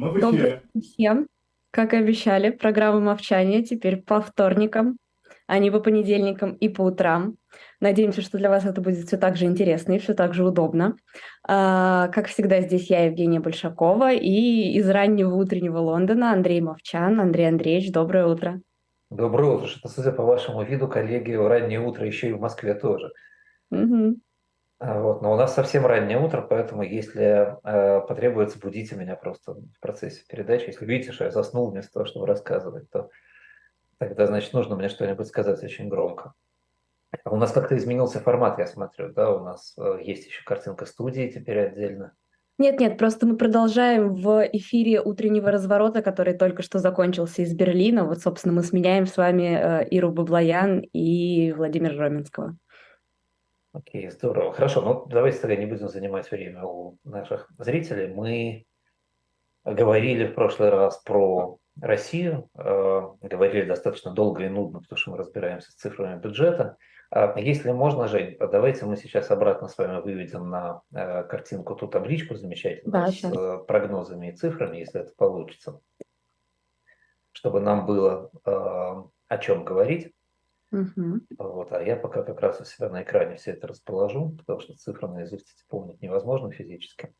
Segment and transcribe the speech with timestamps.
[0.00, 0.62] Мы в эфире.
[0.72, 1.26] Добрый всем.
[1.70, 4.96] Как и обещали, программа «Мовчание» теперь по вторникам,
[5.46, 7.34] а не по понедельникам и по утрам.
[7.80, 10.96] Надеемся, что для вас это будет все так же интересно и все так же удобно.
[11.46, 17.20] А, как всегда, здесь я, Евгения Большакова, и из раннего утреннего Лондона Андрей Мовчан.
[17.20, 18.62] Андрей Андреевич, доброе утро.
[19.10, 19.66] Доброе утро.
[19.66, 23.12] Что, судя по вашему виду, коллеги, раннее утро еще и в Москве тоже.
[23.70, 24.16] Угу.
[24.80, 29.78] Вот, но у нас совсем раннее утро, поэтому если э, потребуется, будите меня просто в
[29.78, 30.68] процессе передачи.
[30.68, 33.10] Если видите, что я заснул вместо того, чтобы рассказывать, то
[33.98, 36.32] тогда, значит, нужно мне что-нибудь сказать очень громко.
[37.26, 41.28] У нас как-то изменился формат, я смотрю, да, у нас э, есть еще картинка студии
[41.28, 42.14] теперь отдельно.
[42.56, 48.04] Нет, нет, просто мы продолжаем в эфире утреннего разворота, который только что закончился из Берлина.
[48.04, 52.56] Вот, собственно, мы сменяем с вами э, Иру Баблоян и Владимира Роменского.
[53.72, 54.52] Окей, здорово.
[54.52, 58.08] Хорошо, ну давайте тогда не будем занимать время у наших зрителей.
[58.08, 58.66] Мы
[59.64, 65.18] говорили в прошлый раз про Россию, э, говорили достаточно долго и нудно, потому что мы
[65.18, 66.78] разбираемся с цифрами бюджета.
[67.12, 71.86] А если можно, Жень, давайте мы сейчас обратно с вами выведем на э, картинку ту
[71.86, 73.36] табличку замечательную да, с сейчас.
[73.36, 75.80] Э, прогнозами и цифрами, если это получится,
[77.32, 80.12] чтобы нам было э, о чем говорить.
[80.72, 81.20] Угу.
[81.38, 84.74] Вот, а я пока как раз у себя на экране все это расположу, потому что
[84.74, 87.12] цифры наизусть помнить невозможно физически.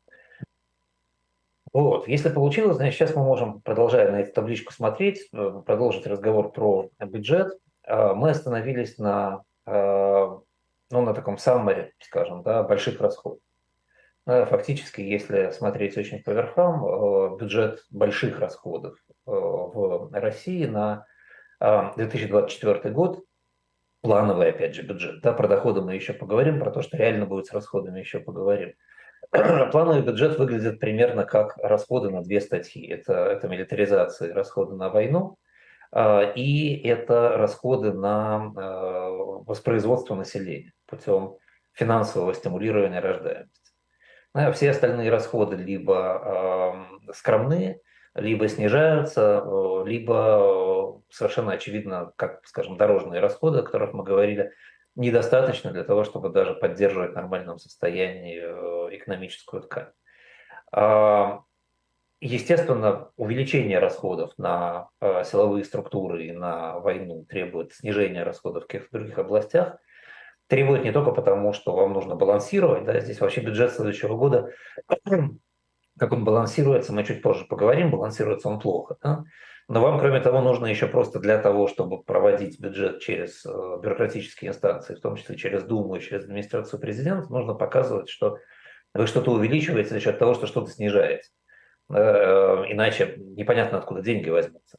[1.73, 6.51] Вот, если получилось, значит, сейчас мы можем, продолжая на эту табличку смотреть, э, продолжить разговор
[6.51, 7.57] про бюджет.
[7.83, 9.71] А, мы остановились на, э,
[10.91, 13.39] ну, на таком саммаре, скажем, да, больших расходов.
[14.25, 21.05] Э, фактически, если смотреть очень по верхам, бюджет больших расходов в России на
[21.59, 23.23] 2024 год
[24.01, 25.21] плановый, опять же, бюджет.
[25.21, 28.73] Да, про доходы мы еще поговорим, про то, что реально будет с расходами еще поговорим.
[29.31, 32.87] Плановый бюджет выглядит примерно как расходы на две статьи.
[32.87, 35.37] Это, это милитаризация расходы на войну,
[35.91, 39.09] а, и это расходы на а,
[39.45, 41.37] воспроизводство населения путем
[41.73, 43.71] финансового стимулирования рождаемости.
[44.33, 47.81] Ну, а все остальные расходы либо скромные,
[48.15, 49.43] либо снижаются,
[49.85, 50.70] либо
[51.11, 54.51] совершенно очевидно, как, скажем, дорожные расходы, о которых мы говорили,
[54.95, 59.87] недостаточно для того, чтобы даже поддерживать в нормальном состоянии э, экономическую ткань.
[60.71, 61.41] А,
[62.19, 69.17] естественно, увеличение расходов на силовые структуры и на войну требует снижения расходов в каких-то других
[69.17, 69.77] областях.
[70.47, 74.51] Требует не только потому, что вам нужно балансировать, да, здесь вообще бюджет следующего года
[75.97, 78.97] как он балансируется, мы чуть позже поговорим, балансируется он плохо.
[79.03, 79.23] Да?
[79.71, 83.49] Но вам, кроме того, нужно еще просто для того, чтобы проводить бюджет через э,
[83.81, 88.37] бюрократические инстанции, в том числе через Думу и через администрацию президента, нужно показывать, что
[88.93, 91.29] вы что-то увеличиваете за счет того, что что-то снижаете.
[91.89, 94.77] Э, иначе непонятно, откуда деньги возьмутся.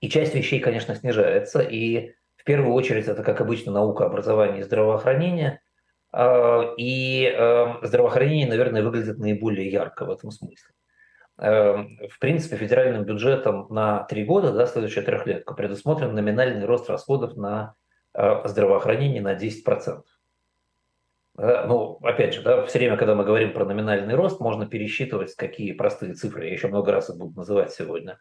[0.00, 1.60] И часть вещей, конечно, снижается.
[1.60, 5.60] И в первую очередь это, как обычно, наука, образование и здравоохранение–
[6.78, 10.72] и здравоохранение, наверное, выглядит наиболее ярко в этом смысле.
[11.38, 17.36] Эм, в принципе, федеральным бюджетом на три года, да, следующая трехлетка, предусмотрен номинальный рост расходов
[17.36, 17.74] на
[18.14, 20.02] э, здравоохранение на 10%.
[21.40, 25.70] Ну, опять же, да, все время, когда мы говорим про номинальный рост, можно пересчитывать, какие
[25.70, 28.18] простые цифры, я еще много раз их буду называть сегодня.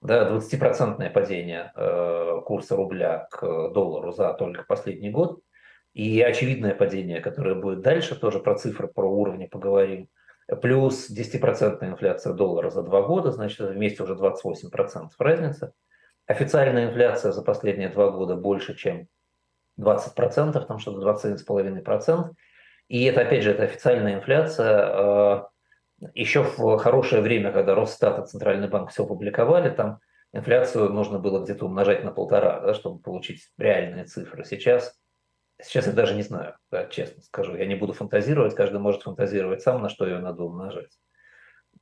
[0.00, 5.40] Да, 20% падение э, курса рубля к доллару за только последний год–
[5.92, 10.08] и очевидное падение, которое будет дальше, тоже про цифры, про уровни поговорим.
[10.56, 15.72] Плюс 10% инфляция доллара за два года, значит, вместе уже 28% разница.
[16.26, 19.06] Официальная инфляция за последние два года больше, чем
[19.78, 22.30] 20%, там что-то 21,5%.
[22.88, 24.86] И это, опять же, это официальная инфляция.
[24.86, 25.48] А,
[26.14, 30.00] Еще в хорошее время, когда Росстат и Центральный банк все публиковали, там
[30.32, 34.44] инфляцию нужно было где-то умножать на полтора, да, чтобы получить реальные цифры.
[34.44, 34.99] Сейчас
[35.62, 37.56] Сейчас я даже не знаю, да, честно скажу.
[37.56, 40.90] Я не буду фантазировать, каждый может фантазировать сам, на что ее надо умножать.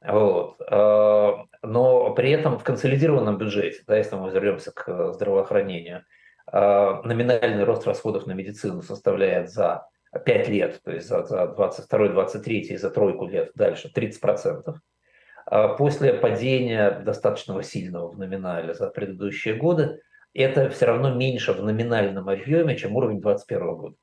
[0.00, 0.60] Вот.
[0.70, 6.04] А, но при этом в консолидированном бюджете, да, если мы вернемся к здравоохранению,
[6.46, 9.86] а, номинальный рост расходов на медицину составляет за
[10.24, 14.74] 5 лет, то есть за, за 22-23 и за тройку лет дальше 30%.
[15.46, 20.00] А после падения достаточно сильного в номинале за предыдущие годы
[20.38, 23.96] это все равно меньше в номинальном объеме, чем уровень 2021 года.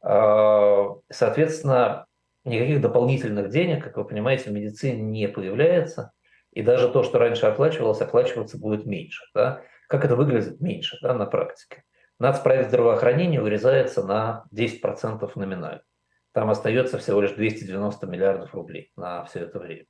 [0.00, 2.06] А, соответственно,
[2.44, 6.12] никаких дополнительных денег, как вы понимаете, в медицине не появляется.
[6.52, 9.24] И даже то, что раньше оплачивалось, оплачиваться будет меньше.
[9.34, 9.62] Да?
[9.88, 11.84] Как это выглядит меньше да, на практике?
[12.18, 15.82] Нацпроект здравоохранения вырезается на 10% номинально.
[16.32, 19.84] там остается всего лишь 290 миллиардов рублей на все это время.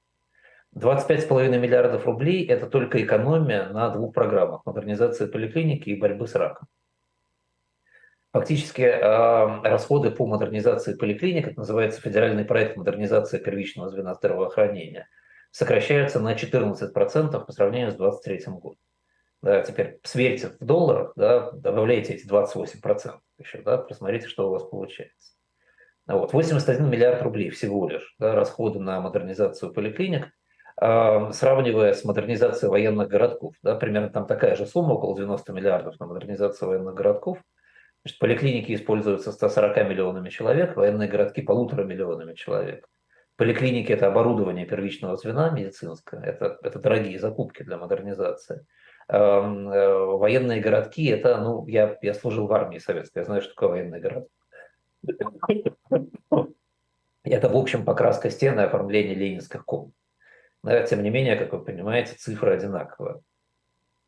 [0.76, 6.68] 25,5 миллиардов рублей– это только экономия на двух программах– модернизации поликлиники и борьбы с раком.
[8.32, 15.08] Фактически э, расходы по модернизации поликлиник, это называется федеральный проект модернизации первичного звена здравоохранения,
[15.50, 18.78] сокращаются на 14% по сравнению с 2023 годом.
[19.40, 24.64] Да, теперь сверьте в долларах, да, добавляйте эти 28% еще, да, посмотрите, что у вас
[24.64, 25.32] получается.
[26.06, 30.32] Вот, 81 миллиард рублей всего лишь да, расходы на модернизацию поликлиник,
[30.80, 33.54] сравнивая с модернизацией военных городков.
[33.62, 37.38] Да, примерно там такая же сумма, около 90 миллиардов на модернизацию военных городков–
[38.04, 42.88] Значит, поликлиники используются 140 миллионами человек, военные городки полутора миллионами человек.
[43.36, 48.66] Поликлиники– это оборудование первичного звена медицинское, это, это дорогие закупки для модернизации.
[49.08, 53.68] Э, военные городки– это, ну, я, я служил в армии советской, я знаю, что такое
[53.68, 54.26] военный город.
[57.24, 59.92] Это, в общем, покраска стены, оформление ленинских комнат.
[60.88, 63.20] Тем не менее, как вы понимаете, цифры одинаковые.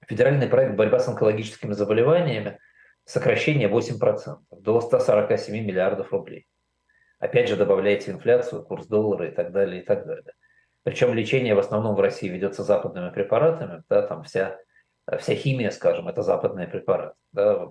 [0.07, 2.59] Федеральный проект «Борьба с онкологическими заболеваниями»
[3.05, 6.47] сокращение 8% до 147 миллиардов рублей.
[7.19, 10.33] Опять же, добавляйте инфляцию, курс доллара и так далее, и так далее.
[10.83, 14.59] Причем лечение в основном в России ведется западными препаратами, да, там вся,
[15.19, 17.15] вся химия, скажем, это западные препараты.
[17.33, 17.69] Да.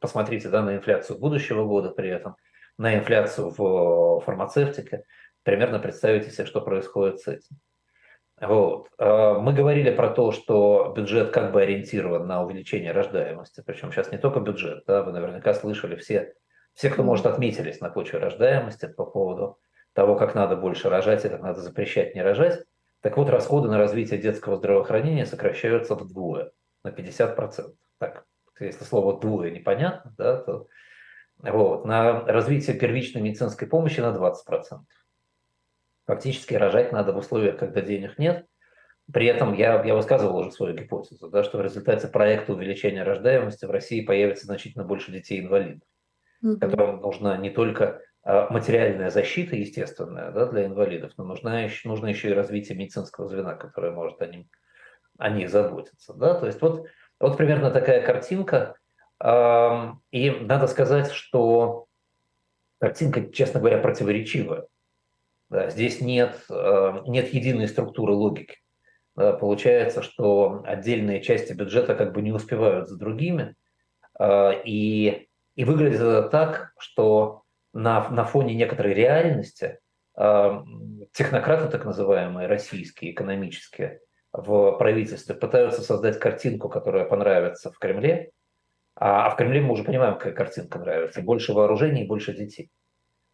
[0.00, 2.36] Посмотрите да, на инфляцию будущего года при этом,
[2.76, 5.04] на инфляцию в фармацевтике,
[5.42, 7.56] примерно представите себе, что происходит с этим.
[8.40, 8.88] Вот.
[8.98, 14.12] А, мы говорили про то, что бюджет как бы ориентирован на увеличение рождаемости, причем сейчас
[14.12, 16.34] не только бюджет, да, вы наверняка слышали все,
[16.74, 19.58] все, кто может, отметились на почве рождаемости по поводу
[19.94, 22.62] того, как надо больше рожать и как надо запрещать не рожать.
[23.00, 26.50] Так вот, расходы на развитие детского здравоохранения сокращаются вдвое,
[26.84, 27.72] на 50%.
[27.98, 28.24] Так,
[28.60, 30.66] если слово «двое» непонятно, да, то
[31.38, 34.34] вот, на развитие первичной медицинской помощи на 20%.
[36.06, 38.46] Фактически рожать надо в условиях, когда денег нет.
[39.12, 43.64] При этом я, я высказывал уже свою гипотезу, да, что в результате проекта увеличения рождаемости
[43.64, 45.86] в России появится значительно больше детей-инвалидов,
[46.44, 46.58] mm-hmm.
[46.58, 52.06] которым нужна не только а, материальная защита, естественная, да, для инвалидов, но нужна еще, нужно
[52.08, 54.48] еще и развитие медицинского звена, которое может о, ним,
[55.18, 56.12] о них заботиться.
[56.14, 56.34] Да?
[56.34, 56.88] То есть вот,
[57.20, 58.74] вот примерно такая картинка.
[59.22, 61.86] И надо сказать, что
[62.80, 64.66] картинка, честно говоря, противоречивая.
[65.48, 68.56] Да, здесь нет, э, нет единой структуры логики.
[69.14, 73.54] Да, получается, что отдельные части бюджета как бы не успевают за другими.
[74.18, 79.78] Э, и, и выглядит это так, что на, на фоне некоторой реальности
[80.18, 80.62] э,
[81.12, 84.00] технократы, так называемые, российские, экономические,
[84.32, 88.32] в правительстве пытаются создать картинку, которая понравится в Кремле,
[88.96, 91.22] а, а в Кремле мы уже понимаем, какая картинка нравится.
[91.22, 92.70] Больше вооружений больше детей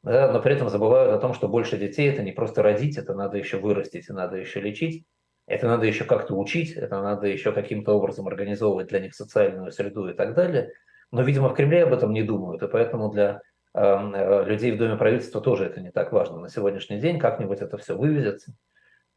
[0.03, 3.15] да, но при этом забывают о том, что больше детей это не просто родить, это
[3.15, 5.07] надо еще вырастить, это надо еще лечить,
[5.47, 10.09] это надо еще как-то учить, это надо еще каким-то образом организовывать для них социальную среду
[10.09, 10.73] и так далее.
[11.13, 13.43] Но, видимо, в Кремле об этом не думают, и поэтому для
[13.75, 17.61] эм, э, людей в Доме правительства тоже это не так важно на сегодняшний день, как-нибудь
[17.61, 18.55] это все вывезется.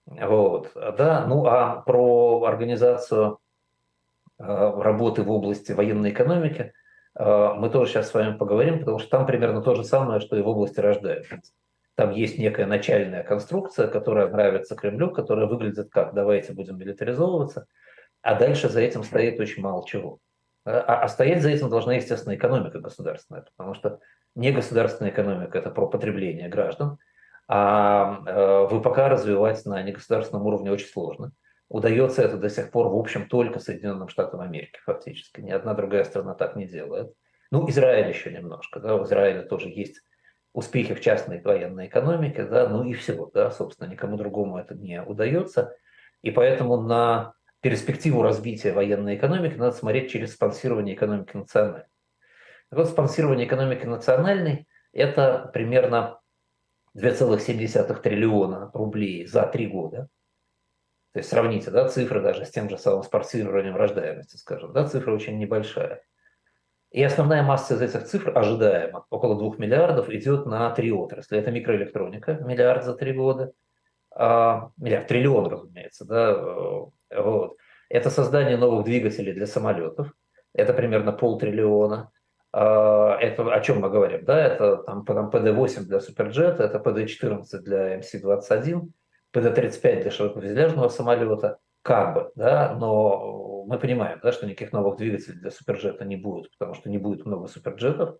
[0.05, 3.39] Вот, да, ну а про организацию
[4.37, 6.73] э, работы в области военной экономики–
[7.17, 10.41] мы тоже сейчас с вами поговорим, потому что там примерно то же самое, что и
[10.41, 11.53] в области рождаемости.
[11.95, 17.67] Там есть некая начальная конструкция, которая нравится Кремлю, которая выглядит как «давайте будем милитаризовываться»,
[18.21, 20.19] а дальше за этим стоит очень мало чего.
[20.65, 23.99] А, а стоять за этим должна, естественно, экономика государственная, потому что
[24.35, 26.97] не государственная экономика– это про потребление граждан,
[27.47, 31.31] а э, ВПК развивать на негосударственном уровне очень сложно.
[31.67, 35.41] Удается это до сих пор, в общем, только Соединенным Штатам Америки фактически.
[35.41, 37.13] Ни одна другая страна так не делает.
[37.51, 40.01] Ну, Израиль еще немножко, да, в Израиле тоже есть
[40.53, 45.01] успехи в частной военной экономике, да, ну и всего, да, собственно, никому другому это не
[45.01, 45.75] удается.
[46.21, 51.85] И поэтому на перспективу развития военной экономики надо смотреть через спонсирование экономики национальной.
[52.71, 56.19] Вот, спонсирование экономики национальной– это примерно
[56.95, 60.07] 2,7 триллиона рублей за три года.
[61.15, 65.13] То есть сравните да, цифры даже с тем же самым спортивированием рождаемости, скажем, да, цифра
[65.13, 66.01] очень небольшая.
[66.91, 71.37] И основная масса из этих цифр ожидаемо, около 2 миллиардов, идет на три отрасли.
[71.37, 73.53] Это микроэлектроника, миллиард за три года,
[74.13, 77.55] а, миллиард, триллион, разумеется, да, э, вот.
[77.87, 80.11] Это создание новых двигателей для самолетов,
[80.53, 82.11] это примерно полтриллиона.
[82.51, 87.59] А, это о чем мы говорим, да, это там, там PD-8 для суперджета, это PD-14
[87.59, 88.89] для MC-21,
[89.35, 95.39] ПД-35 для широкофюзеляжного самолета, как бы, да, но мы понимаем, да, что никаких новых двигателей
[95.39, 98.17] для суперджета не будет, потому что не будет много суперджетов.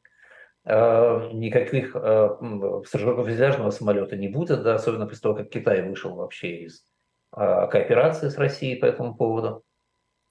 [0.65, 6.83] никаких стрелково самолета не будет, да, особенно после того, как Китай вышел вообще из
[7.31, 9.63] кооперации с Россией по этому поводу.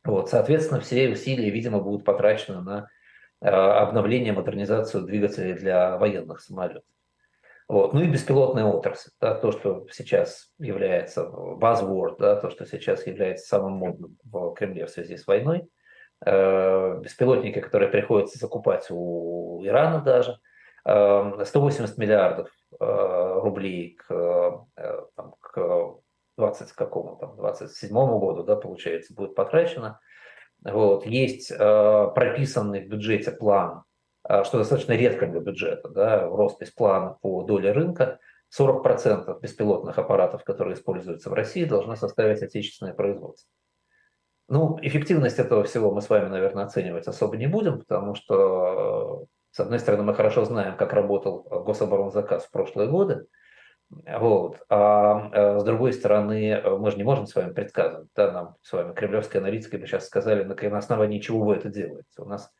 [0.02, 2.88] Вот, соответственно, все усилия, видимо, будут потрачены на
[3.40, 6.82] обновление, модернизацию двигателей для военных самолетов.
[7.66, 7.94] Вот.
[7.94, 13.46] Ну и беспилотная отрасль, да, то, что сейчас является buzzword, да, то, что сейчас является
[13.46, 15.68] самым модным в Кремле в связи с войной.
[16.24, 20.38] Э, беспилотники, которые приходится закупать у Ирана даже,
[20.84, 24.66] 180 э, миллиардов э, рублей к,
[25.16, 25.96] там, к
[26.36, 30.00] 20 какому там, 27 году, да, получается, будет потрачено.
[30.62, 31.04] Вот.
[31.04, 33.84] Есть прописанный в бюджете план
[34.26, 38.18] что достаточно редко для бюджета, да, роспись плана по доле рынка,
[38.58, 43.50] 40% беспилотных аппаратов, которые используются в России, должна составить отечественное производство.
[44.48, 49.60] Ну, эффективность этого всего мы с вами, наверное, оценивать особо не будем, потому что, с
[49.60, 53.26] одной стороны, мы хорошо знаем, как работал гособоронзаказ в прошлые годы,
[53.90, 54.58] вот.
[54.68, 58.08] А, а с другой стороны, мы же не можем с вами предсказывать.
[58.14, 61.68] Да, нам с вами кремлевские аналитики бы сейчас сказали, на, на основании чего вы это
[61.68, 62.06] делаете.
[62.18, 62.50] У нас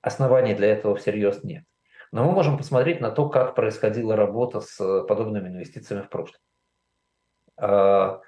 [0.00, 1.64] оснований для этого всерьез нет.
[2.12, 6.40] Но мы можем посмотреть на то, как происходила работа с подобными инвестициями в прошлом.
[7.56, 8.20] А,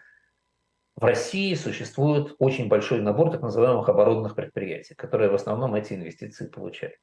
[0.97, 6.47] в России существует очень большой набор так называемых оборонных предприятий, которые в основном эти инвестиции
[6.47, 6.97] получают.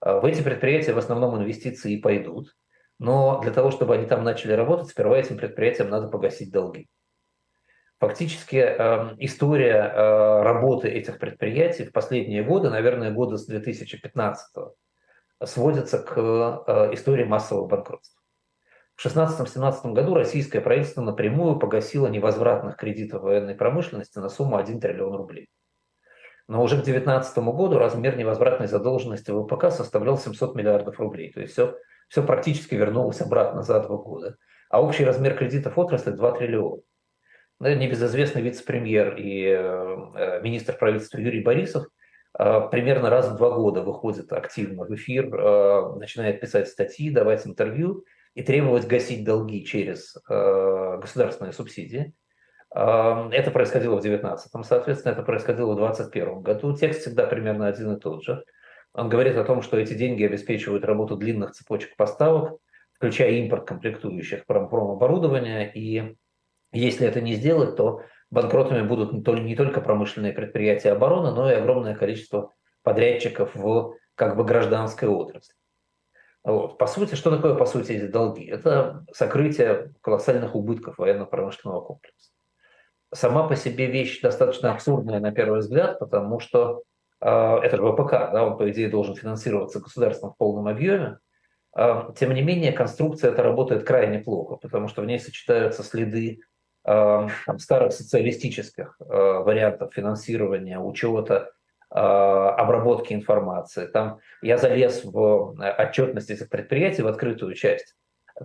[0.00, 2.54] А, в эти предприятия в основном инвестиции и пойдут,
[2.98, 6.88] но для того, чтобы они там начали работать, сперва этим предприятиям надо погасить долги.
[8.00, 14.56] Фактически эм, история э, работы этих предприятий в последние годы, наверное, годы с 2015
[15.44, 18.22] сводится к э, истории массового банкротства.
[18.94, 25.16] В 2016-2017 году российское правительство напрямую погасило невозвратных кредитов военной промышленности на сумму 1 триллион
[25.16, 25.48] рублей.
[26.46, 31.32] Но уже к 2019 году размер невозвратной задолженности ВПК составлял 700 миллиардов рублей.
[31.32, 31.76] То есть все,
[32.08, 34.36] все практически вернулось обратно за два года.
[34.70, 36.82] А общий размер кредитов отрасли 2 триллиона
[37.60, 41.86] небезызвестный вице-премьер и э, министр правительства Юрий Борисов
[42.38, 47.46] э, примерно раз в два года выходит активно в эфир, э, начинает писать статьи, давать
[47.46, 52.12] интервью и требовать гасить долги через государственные субсидии.
[52.70, 56.76] Это происходило в 2019, соответственно, это происходило в 2021 году.
[56.76, 58.44] Текст всегда примерно один и тот же.
[58.92, 62.60] Он говорит о том, что эти деньги обеспечивают работу длинных цепочек поставок,
[62.92, 66.14] включая импорт комплектующих промоборудования и
[66.72, 71.94] если это не сделать, то банкротами будут не только промышленные предприятия обороны, но и огромное
[71.94, 75.54] количество подрядчиков в как бы гражданской отрасли.
[76.44, 76.78] Вот.
[76.78, 78.46] По сути, что такое, по сути, эти долги?
[78.46, 82.30] Это сокрытие колоссальных убытков военно-промышленного комплекса.
[83.12, 86.82] Сама по себе вещь достаточно абсурдная на первый взгляд, потому что
[87.20, 91.18] э, это ВПК, да, он, по идее, должен финансироваться государством в полном объеме.
[91.76, 96.40] Э, тем не менее, конструкция это работает крайне плохо, потому что в ней сочетаются следы
[96.88, 101.50] там, старых социалистических э, вариантов финансирования, учета,
[101.90, 103.86] э, обработки информации.
[103.86, 107.94] Там я залез в э, отчетность этих предприятий, в открытую часть.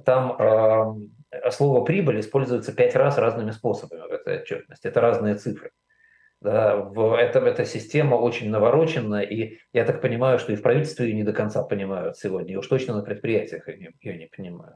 [0.05, 4.87] Там э, слово прибыль используется пять раз разными способами в этой отчетности.
[4.87, 5.71] Это разные цифры.
[6.41, 11.07] Да, в этом эта система очень наворочена, и я так понимаю, что и в правительстве
[11.07, 14.25] ее не до конца понимают сегодня, и уж точно на предприятиях ее не, ее не
[14.25, 14.75] понимают.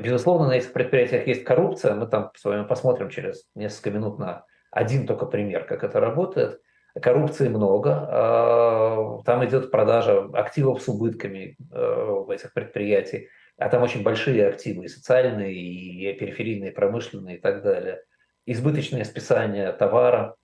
[0.00, 1.94] Безусловно, на этих предприятиях есть коррупция.
[1.94, 6.60] Мы там с вами посмотрим через несколько минут на один только пример, как это работает.
[7.00, 8.06] Коррупции много.
[8.08, 13.28] А, там идет продажа активов с убытками а, в этих предприятиях.
[13.58, 18.02] А там очень большие активы, и социальные, и периферийные, промышленные и так далее.
[18.46, 20.36] Избыточное списание товара,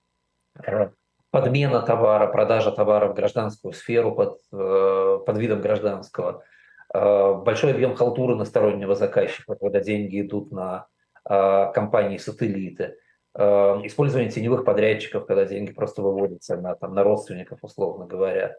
[1.30, 6.53] подмена товара, продажа товара в гражданскую сферу под, под видом гражданского– Э,
[6.94, 10.86] большой объем халтуры на стороннего заказчика, когда деньги идут на
[11.28, 12.96] э, компании-сателлиты,
[13.34, 13.42] э,
[13.84, 18.56] использование теневых подрядчиков, когда деньги просто выводятся на, там, на родственников, условно говоря.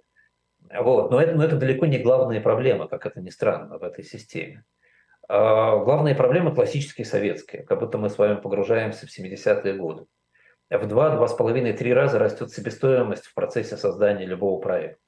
[0.77, 1.11] Вот.
[1.11, 4.65] Но, это, но это далеко не главные проблемы, как это ни странно, в этой системе.
[5.27, 10.05] Главные проблемы классические советские, как будто мы с вами погружаемся в 70-е годы.
[10.69, 15.04] В два, два с половиной, три раза растет себестоимость в процессе создания любого проекта.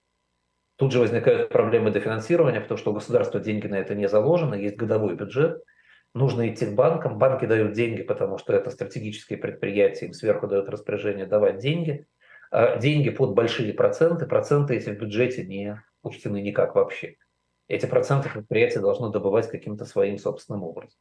[0.78, 4.78] Тут же возникают проблемы дофинансирования, потому что у государства деньги на это не заложены, есть
[4.78, 5.64] годовой бюджет,
[6.14, 10.70] нужно идти к банкам, банки дают деньги, потому что это стратегические предприятия, им сверху дают
[10.70, 12.06] распоряжение давать деньги.
[12.52, 17.16] А деньги под большие проценты, проценты эти в бюджете не учтены никак вообще.
[17.68, 20.98] Эти проценты предприятия должно добывать каким-то своим собственным образом.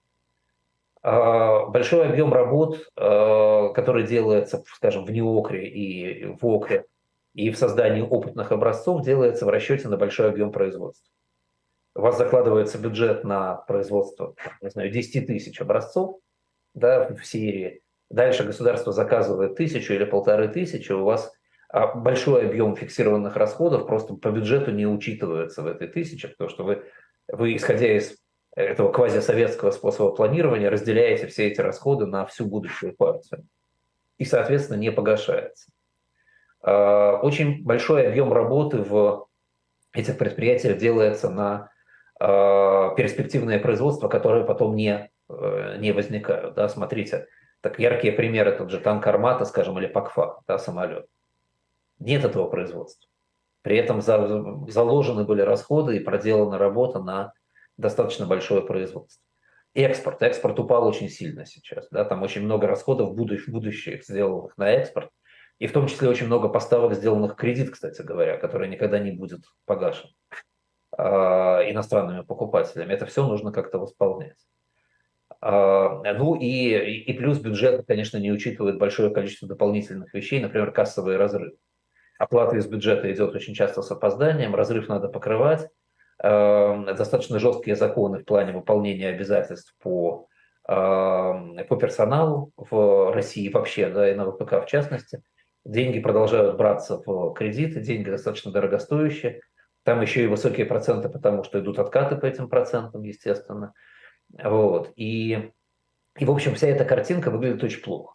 [1.02, 6.86] А большой объем работ, а, который делается, скажем, в Неокре и в Окре,
[7.36, 11.12] и в создании опытных образцов делается в расчете на большой объем производства.
[11.94, 16.18] у вас закладывается бюджет на производство, не знаю, 10 тысяч образцов
[16.72, 21.30] да, в серии, дальше государство заказывает тысячу или полторы тысячи, у вас
[21.68, 26.64] а, большой объем фиксированных расходов просто по бюджету не учитывается в этой тысяче, потому что
[26.64, 26.84] вы,
[27.28, 28.16] вы исходя из
[28.54, 33.46] этого квазисоветского способа планирования, разделяете все эти расходы на всю будущую партию.
[34.16, 35.68] И, соответственно, не погашается.
[36.66, 39.28] А, очень большой объем работы в
[39.94, 41.70] этих предприятиях делается на
[42.18, 46.54] а, перспективное производство, которое потом не, э, не возникают.
[46.54, 47.28] Да, смотрите,
[47.60, 51.06] так яркие примеры, тот же танк «Армата», скажем, или «Пакфа», да, самолет.
[52.00, 53.08] Нет этого производства.
[53.62, 57.32] При этом заложены были расходы и проделана работа на
[57.76, 59.22] достаточно большое производство.
[59.74, 60.22] Экспорт.
[60.22, 61.88] Экспорт упал очень сильно сейчас.
[61.90, 62.04] Да?
[62.04, 65.10] Там очень много расходов будущих, будущих сделанных на экспорт.
[65.58, 69.10] И в том числе очень много поставок, сделанных в кредит, кстати говоря, который никогда не
[69.10, 70.10] будет погашен
[70.98, 72.92] э, иностранными покупателями.
[72.92, 74.36] Это все нужно как-то восполнять.
[75.40, 81.16] Э, ну и, и плюс бюджет, конечно, не учитывает большое количество дополнительных вещей, например, кассовый
[81.16, 81.54] разрыв.
[82.18, 85.68] Оплата из бюджета идет очень часто с опозданием, разрыв надо покрывать.
[86.22, 90.28] Эм, достаточно жесткие законы в плане выполнения обязательств по,
[90.66, 95.22] по персоналу в России вообще, да, и на ВПК в частности.
[95.66, 99.42] Деньги продолжают браться в кредиты, деньги достаточно дорогостоящие.
[99.82, 103.72] Там еще и высокие проценты, потому что идут откаты по этим процентам, естественно.
[104.30, 104.92] Вот.
[104.96, 105.50] И,
[106.18, 108.14] и, в общем, вся эта картинка выглядит очень плохо.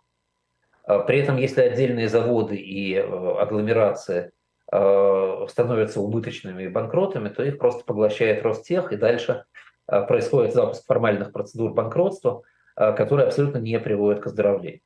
[0.83, 4.31] А при этом, если отдельные заводы и э, агломерации
[4.73, 9.43] Э, становятся убыточными и банкротами, то их просто поглощает Ростех, и дальше
[9.87, 12.43] э, происходит запуск формальных процедур банкротства,
[12.73, 14.79] которые абсолютно не приводят к оздоровлению.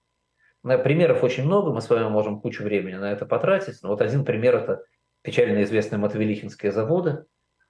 [0.65, 3.81] Примеров очень много, мы с вами можем кучу времени на это потратить.
[3.83, 4.83] Но вот один пример– это
[5.21, 7.25] печально известные Матвелихинские заводы.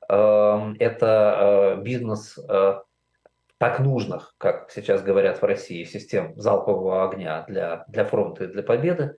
[0.07, 2.39] Эм, это бизнес
[3.57, 8.63] так нужных, как сейчас говорят в России, систем залпового огня для, для фронта и для
[8.63, 9.17] победы.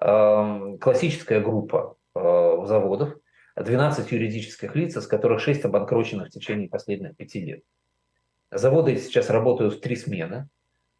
[0.00, 3.14] Эм, классическая группа Э, заводов,
[3.56, 7.62] 12 юридических лиц, из которых 6 обанкрочено в течение последних 5 лет.
[8.50, 10.48] Заводы сейчас работают в три смены.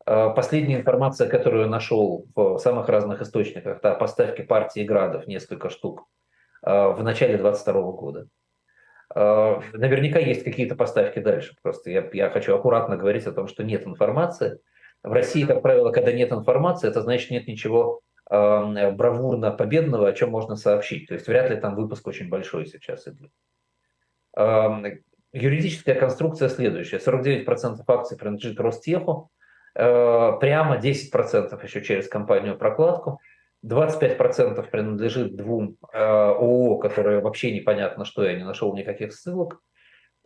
[0.08, 5.26] Э, последняя информация, которую я нашел в самых разных источниках, это о поставке партии градов,
[5.26, 6.06] несколько штук,
[6.62, 8.26] э, в начале 2022 года.
[9.14, 11.56] Наверняка есть какие-то поставки дальше.
[11.62, 14.60] Просто я, я хочу аккуратно говорить о том, что нет информации.
[15.02, 20.12] В России, как правило, когда нет информации, это значит нет ничего э, бравурно победного, о
[20.12, 21.08] чем можно сообщить.
[21.08, 23.30] То есть вряд ли там выпуск очень большой сейчас идет.
[25.32, 26.98] Юридическая конструкция следующая.
[26.98, 29.30] 49% акций принадлежит Ростеху,
[29.74, 33.20] прямо 10% еще через компанию прокладку,
[33.64, 39.60] 25% принадлежит двум э, ООО, которые вообще непонятно что, я не нашел никаких ссылок,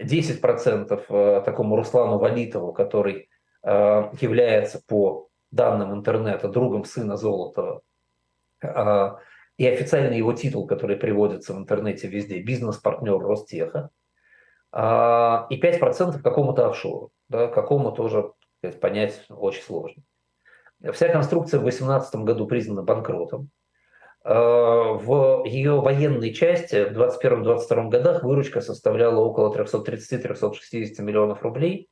[0.00, 3.28] 10% э, такому Руслану Валитову, который
[3.62, 7.82] э, является по данным интернета другом сына Золотова,
[8.62, 9.18] а,
[9.58, 13.90] и официальный его титул, который приводится в интернете везде, бизнес-партнер Ростеха,
[14.74, 14.76] и
[15.60, 20.02] 5% какому-то офшору, да, какому тоже сказать, понять очень сложно.
[20.92, 23.50] Вся конструкция в 2018 году признана банкротом.
[24.24, 31.88] А, в ее военной части в 2021-2022 годах выручка составляла около 330-360 миллионов рублей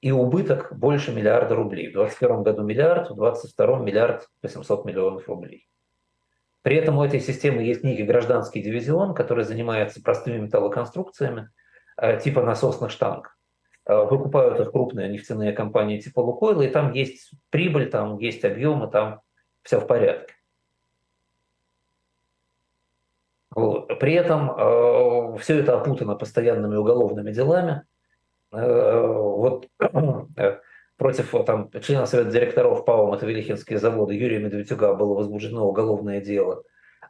[0.00, 1.88] и убыток больше миллиарда рублей.
[1.90, 5.68] В 2021 году миллиард, в 2022 миллиард 800 миллионов рублей.
[6.62, 11.50] При этом у этой системы есть некий гражданский дивизион, который занимается простыми металлоконструкциями
[11.96, 13.37] э, типа насосных штанг.
[13.88, 18.88] Э, выкупают их крупные нефтяные компании типа Лукойла, и там есть прибыль, там есть объемы,
[18.88, 19.22] там
[19.62, 20.34] все в порядке.
[23.54, 27.84] При этом э, все это опутано постоянными уголовными делами.
[28.50, 29.68] Вот
[30.96, 36.62] против там, члена Совета директоров ПАО «Мотовилихинские заводы» Юрия Медведюка было возбуждено уголовное дело,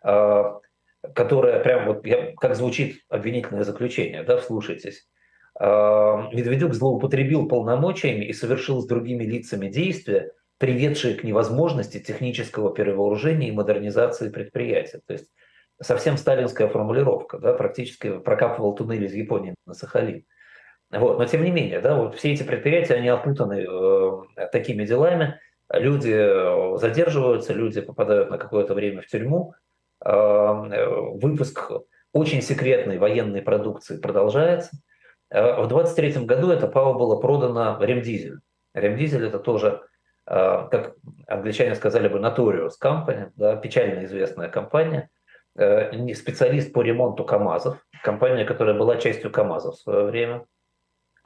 [0.02, 2.04] которое прям вот,
[2.40, 5.08] как звучит обвинительное заключение, да, вслушайтесь.
[5.58, 13.48] А, Медведюк злоупотребил полномочиями и совершил с другими лицами действия, приведшие к невозможности технического перевооружения
[13.48, 15.00] и модернизации предприятия.
[15.06, 15.28] То есть
[15.80, 20.24] совсем сталинская формулировка, да, практически прокапывал туннель из Японии на Сахалин.
[20.90, 21.18] Вот.
[21.18, 25.38] Но тем не менее, да, вот все эти предприятия, они опутаны э, такими делами,
[25.70, 29.54] люди э, задерживаются, люди попадают на какое-то время в тюрьму,
[30.04, 31.70] э, выпуск
[32.12, 34.70] очень секретной военной продукции продолжается.
[35.30, 38.38] Э, в 23 году это ПАО было продано Ремдизель.
[38.74, 39.82] Ремдизель это тоже,
[40.26, 40.94] э, как
[41.26, 45.10] англичане сказали бы, Notorious Company, да, печально известная компания,
[45.56, 50.44] э, специалист по ремонту КАМАЗов, компания, которая была частью КАМАЗов в свое время–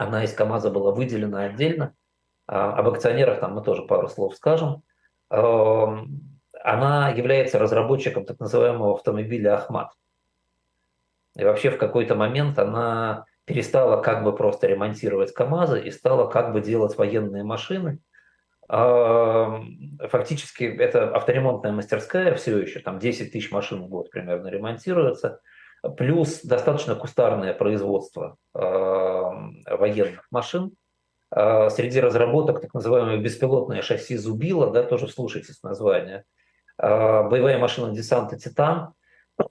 [0.02, 1.94] она из КАМАЗа была выделена отдельно.
[2.46, 4.82] А, об акционерах там мы тоже пару слов скажем.
[5.30, 9.92] Эм, она является разработчиком так называемого автомобиля «Ахмат».
[11.36, 16.52] И вообще в какой-то момент она перестала как бы просто ремонтировать КАМАЗы и стала как
[16.52, 17.98] бы делать военные машины.
[18.68, 25.40] Фактически это авторемонтная мастерская все еще, там 10 тысяч машин в год примерно ремонтируется,
[25.96, 30.72] плюс достаточно кустарное производство военных машин.
[31.34, 36.24] А, среди разработок так называемое беспилотное шасси Зубила, да, тоже вслушайтесь название,
[36.76, 38.92] а, боевая машина десанта «Титан»,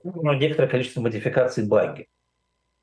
[0.04, 2.06] ну, некоторое количество модификаций багги.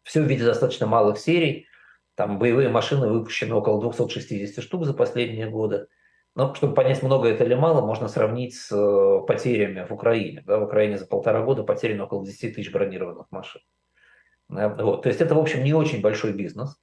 [0.10, 1.68] Все в виде достаточно малых серий.
[2.16, 5.86] Там боевые машины выпущены около 260 штук за последние годы.
[6.34, 10.42] Но чтобы понять, много это или мало, можно сравнить с э, потерями в Украине.
[10.48, 13.62] Да, в Украине за полтора года потеряно около 10 тысяч бронированных машин.
[14.48, 15.04] Вот.
[15.04, 16.76] То есть это, в общем, не очень большой бизнес.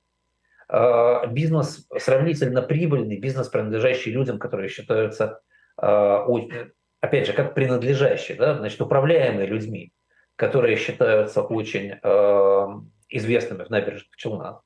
[0.69, 5.41] А, бизнес сравнительно прибыльный, бизнес, принадлежащий людям, которые считаются,
[5.77, 9.93] опять же, как принадлежащие, да, значит, управляемые людьми
[10.37, 12.67] которые считаются очень э,
[13.09, 14.63] известными в набережных Челнах.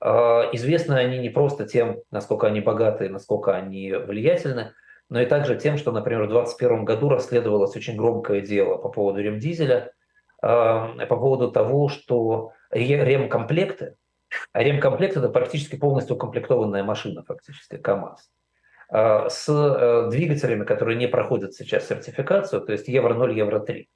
[0.00, 4.72] Э, известны они не просто тем, насколько они богаты, насколько они влиятельны,
[5.08, 9.20] но и также тем, что, например, в 2021 году расследовалось очень громкое дело по поводу
[9.20, 9.92] ремдизеля,
[10.42, 13.96] э, по поводу того, что ремкомплекты,
[14.52, 18.30] а ремкомплект это практически полностью укомплектованная машина, фактически КАМАЗ,
[18.92, 23.86] э, с э, двигателями, которые не проходят сейчас сертификацию, то есть Евро-0, Евро-3.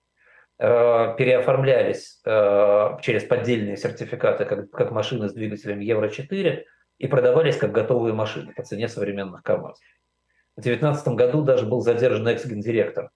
[0.61, 6.65] Э, переоформлялись э, через поддельные сертификаты как, как машины с двигателем Евро-4
[6.99, 9.79] и продавались как готовые машины по цене современных КАМАЗ.
[10.57, 13.11] В 2019 году даже был задержан экс-гендиректор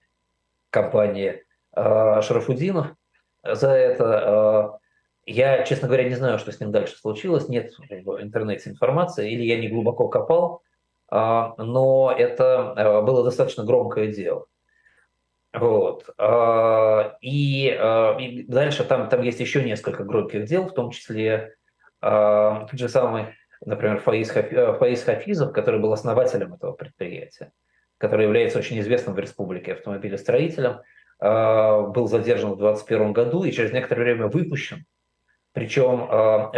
[0.69, 1.43] компании
[1.75, 2.95] э, Шарафудинов
[3.43, 4.79] за это.
[5.25, 9.43] Я, честно говоря, не знаю, что с ним дальше случилось, нет в интернете информации, или
[9.43, 10.61] я не глубоко копал,
[11.09, 14.47] но это было достаточно громкое дело.
[15.53, 16.09] Вот.
[16.17, 21.53] А, и, а, и дальше там, там есть еще несколько громких дел, в том числе
[22.01, 27.51] а, тот же самый, например, Фаиз, Фаиз Хафизов, который был основателем этого предприятия,
[27.99, 30.81] который является очень известным в республике автомобилестроителем,
[31.19, 34.83] был задержан в 2021 году и через некоторое время выпущен.
[35.53, 36.09] Причем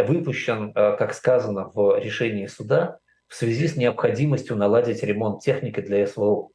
[0.08, 6.48] выпущен, как сказано в решении суда, в связи с необходимостью наладить ремонт техники для СВО.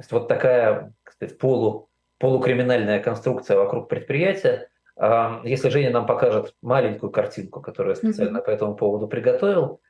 [0.00, 4.70] То есть вот такая, так сказать, полу, полукриминальная конструкция вокруг предприятия.
[4.96, 8.44] А, если Женя нам покажет маленькую картинку, которую я специально mm-hmm.
[8.44, 9.82] по этому поводу приготовил,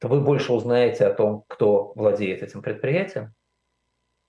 [0.00, 3.34] то вы больше узнаете о том, кто владеет этим предприятием.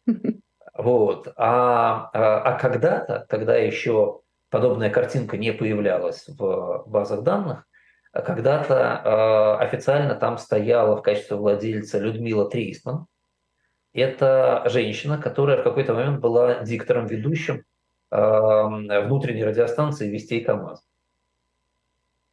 [0.78, 1.34] Вот.
[1.36, 7.66] А, а, а когда-то, когда еще подобная картинка не появлялась в базах данных,
[8.14, 13.08] когда-то э, официально там стояла в качестве владельца Людмила Трейсман,
[13.94, 17.64] это женщина, которая в какой-то момент была диктором, ведущим
[18.12, 20.84] внутренней радиостанции «Вестей КамАЗ».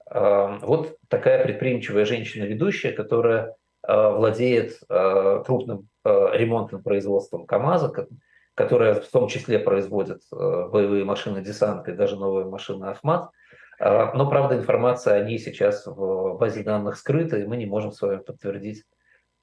[0.09, 8.09] Вот такая предприимчивая женщина-ведущая, которая а, владеет а, крупным а, ремонтным производством КАМАЗа,
[8.55, 13.31] которая в том числе производит боевые машины десанта и даже новые машины Ахмат.
[13.79, 18.01] Но, правда, информация о ней сейчас в базе данных скрыта, и мы не можем с
[18.01, 18.85] вами подтвердить,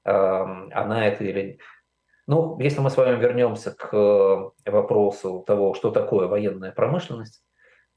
[0.02, 1.60] она это или.
[2.26, 7.42] Ну, если мы с вами вернемся к э, вопросу того, что такое военная промышленность,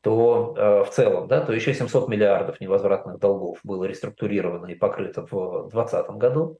[0.01, 5.25] то э, в целом, да, то еще 700 миллиардов невозвратных долгов было реструктурировано и покрыто
[5.25, 6.59] в 2020 году.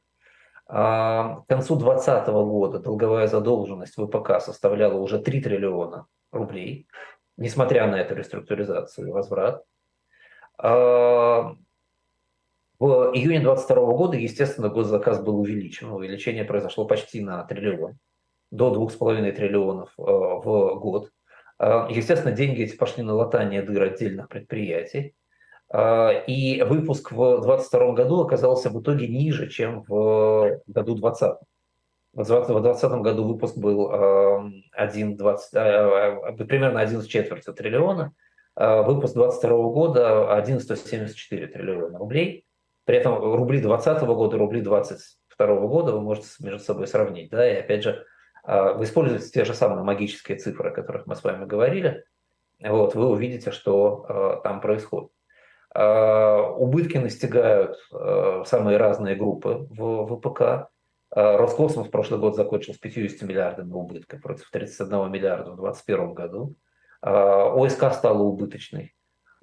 [0.69, 6.87] А к концу 2020 года долговая задолженность ВПК составляла уже 3 триллиона рублей,
[7.37, 9.63] несмотря на эту реструктуризацию и возврат.
[10.57, 11.53] А
[12.79, 15.91] в июне 2022 года, естественно, госзаказ был увеличен.
[15.91, 17.97] Увеличение произошло почти на триллион,
[18.51, 21.09] до 2,5 триллионов э, в год.
[21.59, 25.15] Э, естественно, деньги эти пошли на латание дыр отдельных предприятий.
[25.73, 31.39] Э, и выпуск в 2022 году оказался в итоге ниже, чем в году 2020.
[32.13, 38.13] В 2020 году выпуск был 1,20, примерно 1 четверти триллиона.
[38.55, 42.46] Выпуск 2022 года 1,174 триллиона рублей.
[42.87, 47.29] При этом рубли 2020 года, рубли 2022 года вы можете между собой сравнить.
[47.29, 47.45] Да?
[47.45, 48.05] И опять же,
[48.45, 52.05] а, вы используете те же самые магические цифры, о которых мы с вами говорили,
[52.61, 55.11] вот, вы увидите, что э, там происходит.
[55.75, 57.77] Э, убытки настигают
[58.47, 60.69] самые разные группы в ВПК.
[61.11, 66.55] Роскосмос в прошлый год закончил с 50 миллиардами убытка против 31 миллиарда в 2021 году.
[67.01, 68.96] ОСК стала убыточной.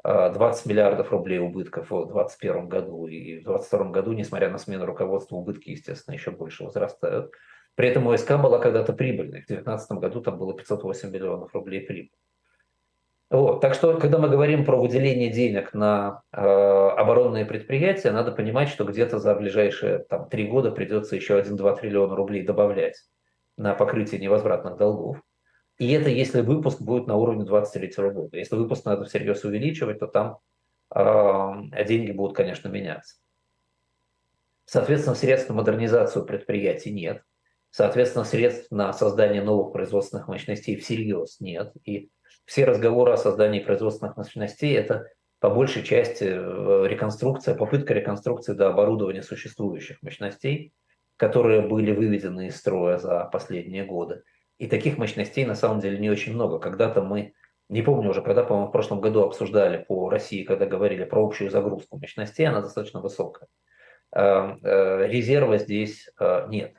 [0.04, 5.36] 20 миллиардов рублей убытков в 2021 году, и в 2022 году, несмотря на смену руководства,
[5.36, 7.32] убытки, естественно, еще больше возрастают.
[7.74, 9.42] При этом ОСК была когда-то прибыльной.
[9.42, 12.12] В 2019 году там было 508 миллионов рублей прибыли.
[13.30, 13.60] Вот.
[13.60, 18.84] Так что, когда мы говорим про выделение денег на э, оборонные предприятия, надо понимать, что
[18.84, 23.02] где-то за ближайшие там, три года придется еще 1-2 триллиона рублей добавлять
[23.56, 25.16] на покрытие невозвратных долгов.
[25.78, 28.36] И это если выпуск будет на уровне 2023 года.
[28.36, 30.38] Если выпуск надо всерьез увеличивать, то там
[30.94, 33.16] э, деньги будут, конечно, меняться.
[34.66, 37.22] Соответственно, средств на модернизацию предприятий нет.
[37.70, 41.72] Соответственно, средств на создание новых производственных мощностей всерьез нет.
[41.84, 42.10] И
[42.44, 45.08] все разговоры о создании производственных мощностей– это
[45.40, 50.72] по большей части э, реконструкция, попытка реконструкции до оборудования существующих мощностей,
[51.16, 54.22] которые были выведены из строя за последние годы.
[54.58, 56.58] И таких мощностей на самом деле не очень много.
[56.58, 57.34] Когда-то мы,
[57.68, 61.50] не помню уже, когда, по-моему, в прошлом году обсуждали по России, когда говорили про общую
[61.50, 63.48] загрузку мощностей, она достаточно высокая.
[64.14, 66.08] Э, э, резерва здесь
[66.48, 66.76] нет.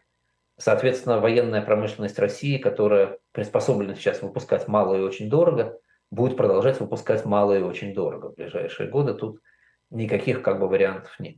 [0.57, 5.77] Соответственно, военная промышленность России, которая приспособлена сейчас выпускать мало и очень дорого,
[6.11, 9.13] будет продолжать выпускать мало и очень дорого в ближайшие годы.
[9.15, 9.41] Тут
[9.89, 11.37] никаких как бы вариантов нет.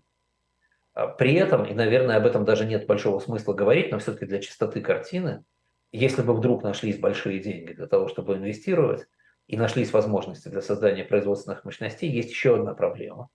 [0.94, 4.40] А при этом, и, наверное, об этом даже нет большого смысла говорить, но все-таки для
[4.40, 5.44] чистоты картины,
[5.92, 9.08] если бы вдруг нашлись большие деньги для того, чтобы инвестировать,
[9.48, 13.30] и нашлись возможности для создания производственных мощностей, есть еще одна проблема,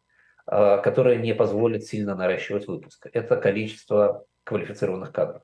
[0.46, 3.08] а, которая не позволит сильно наращивать выпуск.
[3.12, 5.42] Это количество квалифицированных кадров.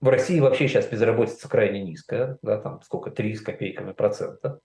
[0.00, 4.58] В России вообще сейчас безработица крайне низкая, да, там сколько, 3 с копейками процента.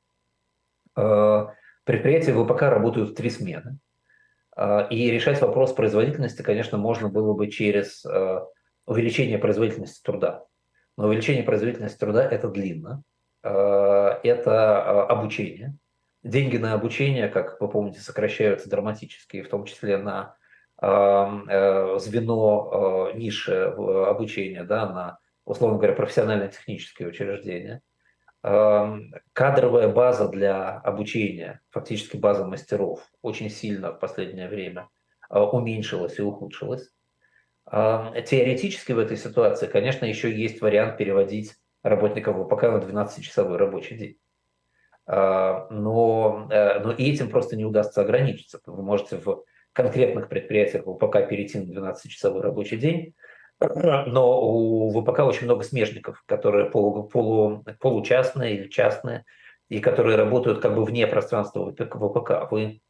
[0.95, 3.77] А, предприятия ВПК работают в три смены.
[4.55, 8.03] А, и решать вопрос производительности, конечно, можно было бы через
[8.87, 10.45] увеличение производительности труда.
[10.99, 13.03] Но увеличение производительности труда– это длинно,
[13.41, 15.77] это обучение.
[16.23, 20.35] Деньги на обучение, как вы помните, сокращаются драматически, в том числе на
[20.81, 27.81] э, звено ниши обучения, да, на условно говоря, профессионально-технические учреждения.
[28.43, 34.89] Эм, кадровая база для обучения, фактически база мастеров, очень сильно в последнее время
[35.29, 36.91] э, уменьшилась и ухудшилась.
[37.71, 41.53] Теоретически в этой ситуации, конечно, еще есть вариант переводить
[41.83, 44.17] работников ВПК на 12-часовой рабочий день.
[45.09, 48.59] Э, но, э, но и этим просто не удастся ограничиться.
[48.65, 53.15] Вы можете в конкретных предприятиях ВПК перейти на 12-часовой рабочий день,
[53.59, 59.25] но у ВПК очень много смежников, которые полу, полу, получастные или частные,
[59.67, 62.51] и которые работают как бы вне пространства ВПК.
[62.51, 62.81] Вы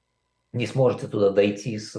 [0.51, 1.95] не сможете туда дойти с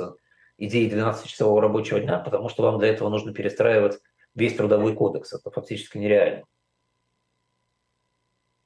[0.61, 3.99] идеей 12-часового рабочего дня, потому что вам для этого нужно перестраивать
[4.35, 5.33] весь трудовой кодекс.
[5.33, 6.45] Это фактически нереально.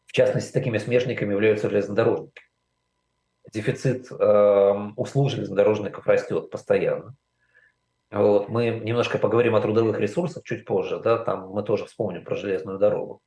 [0.06, 2.42] В частности, такими смежниками являются железнодорожники.
[3.52, 7.16] Дефицит э, услуг железнодорожников растет постоянно.
[8.10, 12.36] Вот, мы немножко поговорим о трудовых ресурсах чуть позже, да, там мы тоже вспомним про
[12.36, 13.20] железную дорогу.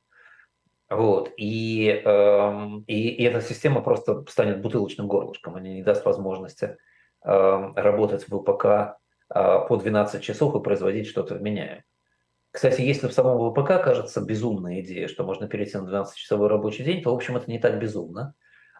[0.88, 6.78] Вот, и, э, и, и эта система просто станет бутылочным горлышком, она не даст возможности
[7.28, 11.84] работать в ВПК э, по 12 часов и производить что-то вменяемое.
[12.50, 17.02] Кстати, если в самом ВПК кажется безумная идея, что можно перейти на 12-часовой рабочий день,
[17.02, 18.34] то, в общем, это не так безумно.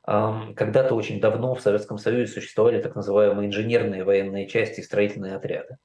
[0.05, 5.77] Когда-то очень давно в Советском Союзе существовали так называемые инженерные военные части и строительные отряды.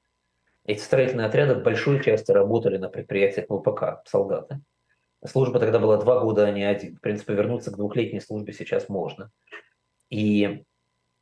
[0.64, 4.62] Эти строительные отряды большой части работали на предприятиях ВПК, солдаты.
[5.26, 6.96] Служба тогда была два года, а не один.
[6.96, 9.30] В принципе, вернуться к двухлетней службе сейчас можно.
[10.08, 10.64] И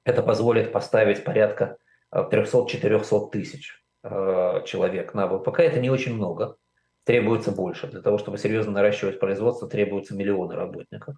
[0.05, 1.77] это позволит поставить порядка
[2.13, 5.61] 300-400 э, тысяч э, человек на ВПК.
[5.61, 6.57] Это не очень много,
[7.05, 7.87] требуется больше.
[7.87, 11.17] Для того, чтобы серьезно наращивать производство, требуются миллионы работников.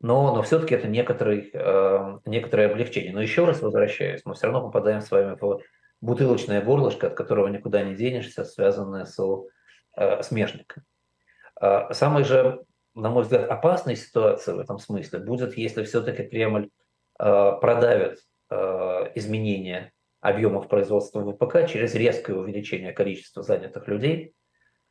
[0.00, 3.12] Но, но все-таки это некоторый, э, некоторое облегчение.
[3.12, 5.60] Но еще раз возвращаюсь, мы все равно попадаем с вами в
[6.00, 9.18] бутылочное горлышко, от которого никуда не денешься, связанное с
[9.96, 10.84] э, смежником.
[11.60, 12.62] Э, самой же,
[12.94, 16.70] на мой взгляд, опасной ситуацией в этом смысле будет, если все-таки Кремль
[17.18, 18.18] э, продавит
[18.50, 18.56] э,
[19.14, 24.34] изменения объемов производства ВПК через резкое увеличение количества занятых людей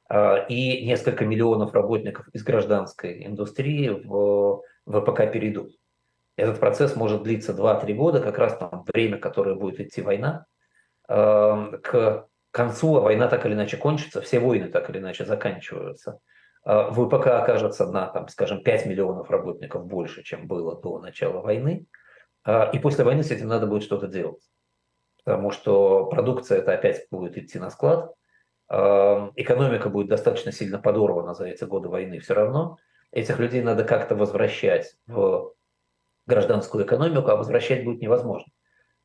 [0.09, 5.71] э, и несколько миллионов работников из гражданской индустрии в ВПК перейдут.
[6.35, 10.45] Этот процесс может длиться 2-3 года, как раз там время, которое будет идти война,
[11.07, 16.19] Эм, к концу, а война так или иначе кончится, все войны так или иначе заканчиваются.
[16.65, 21.85] ВПК окажется на, там, скажем, 5 миллионов работников больше, чем было до начала войны.
[22.47, 24.41] Э, и после войны с этим надо будет что-то делать.
[25.23, 28.13] Потому что продукция это опять будет идти на склад.
[28.69, 32.77] Эм, экономика будет достаточно сильно подорвана за эти годы войны все равно.
[33.11, 35.53] Этих людей надо как-то возвращать в
[36.25, 38.51] гражданскую экономику, а возвращать будет невозможно.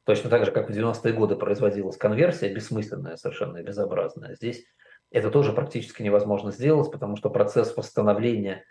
[0.05, 4.35] Точно так же, как в 90-е годы производилась конверсия, бессмысленная, совершенно безобразная.
[4.35, 4.65] Здесь
[5.11, 8.65] это тоже практически невозможно сделать, потому что процесс восстановления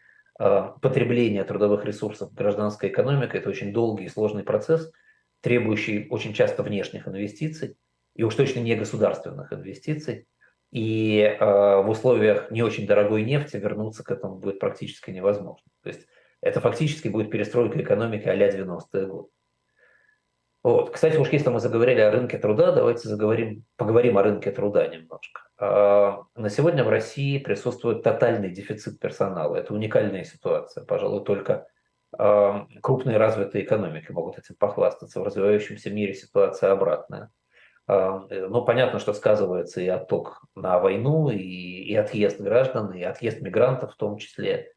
[0.82, 4.92] потребления трудовых ресурсов гражданской экономикой– это очень долгий и сложный процесс,
[5.42, 7.78] требующий очень часто внешних инвестиций,
[8.16, 10.28] и уж точно не государственных инвестиций.
[10.72, 11.38] И э,
[11.82, 15.66] в условиях не очень дорогой нефти вернуться к этому будет практически невозможно.
[15.84, 16.08] То есть
[16.42, 19.30] это фактически будет перестройка экономики а-ля 90-е годы.
[20.64, 20.92] Вот.
[20.92, 25.42] Кстати, уж если мы заговорили о рынке труда, давайте заговорим, поговорим о рынке труда немножко.
[25.58, 29.56] А, на сегодня в России присутствует тотальный дефицит персонала.
[29.56, 30.86] Это уникальная ситуация.
[30.86, 31.68] Пожалуй, только
[32.16, 35.20] а, крупные развитые экономики могут этим похвастаться.
[35.20, 37.32] В развивающемся мире ситуация обратная.
[37.88, 43.42] А, ну, понятно, что сказывается и отток на войну, и, и отъезд граждан, и отъезд
[43.42, 44.74] мигрантов в том числе.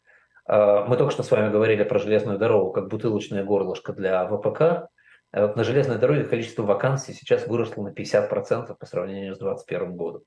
[0.46, 4.90] Мы только что с вами говорили про железную дорогу как бутылочное горлышко для ВПК.
[5.34, 10.22] Э, на железной дороге количество вакансий сейчас выросло на 50% по сравнению с 2021 годом.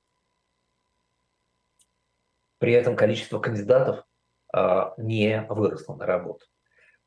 [2.60, 4.04] При этом количество кандидатов
[4.52, 6.46] а, не выросло на работу.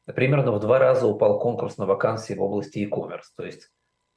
[0.06, 3.70] Примерно в два раза упал конкурс на вакансии в области e-commerce, то есть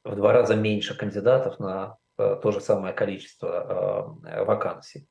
[0.04, 5.10] в два раза меньше кандидатов на а, то же самое количество а, вакансий.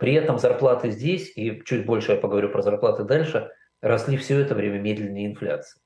[0.00, 4.54] При этом зарплаты здесь, и чуть больше я поговорю про зарплаты дальше, росли все это
[4.54, 5.80] время медленнее инфляции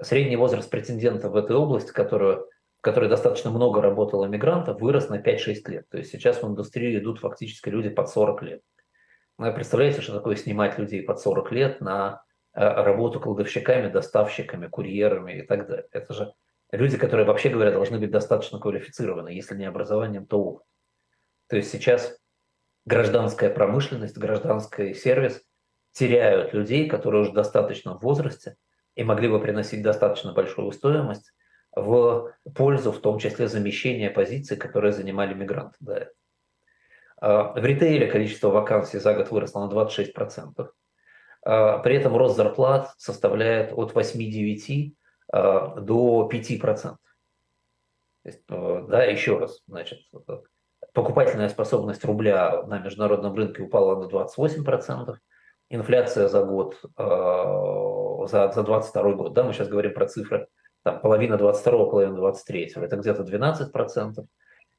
[0.00, 5.20] средний возраст претендентов в этой области, которую, в которой достаточно много работало мигрантов, вырос на
[5.20, 5.88] 5-6 лет.
[5.88, 8.60] То есть сейчас в индустрию идут фактически люди под 40 лет.
[9.38, 12.22] Ну, представляете, что такое снимать людей под 40 лет на
[12.54, 15.86] э, работу кладовщиками, доставщиками, курьерами и так далее.
[15.92, 16.32] Это же
[16.72, 20.66] люди, которые, вообще говоря, должны быть достаточно квалифицированы, если не образованием, то опыт.
[21.48, 22.18] То есть сейчас
[22.86, 25.42] гражданская промышленность, гражданский сервис
[25.92, 28.56] теряют людей, которые уже достаточно в возрасте,
[28.96, 31.32] и могли бы приносить достаточно большую стоимость
[31.76, 36.10] в пользу, в том числе, замещения позиций, которые занимали мигранты до.
[37.18, 40.70] А, в ритейле количество вакансий за год выросло на 26%.
[41.44, 44.92] А, при этом рост зарплат составляет от 8-9
[45.30, 46.96] а, до 5%.
[48.24, 50.00] Есть, да, еще раз, значит,
[50.92, 55.14] покупательная способность рубля на международном рынке упала на 28%,
[55.68, 56.80] инфляция за год
[58.26, 60.48] за, за 22 год, да, мы сейчас говорим про цифры,
[60.82, 64.26] там, половина 22 половина 23 это где-то 12%.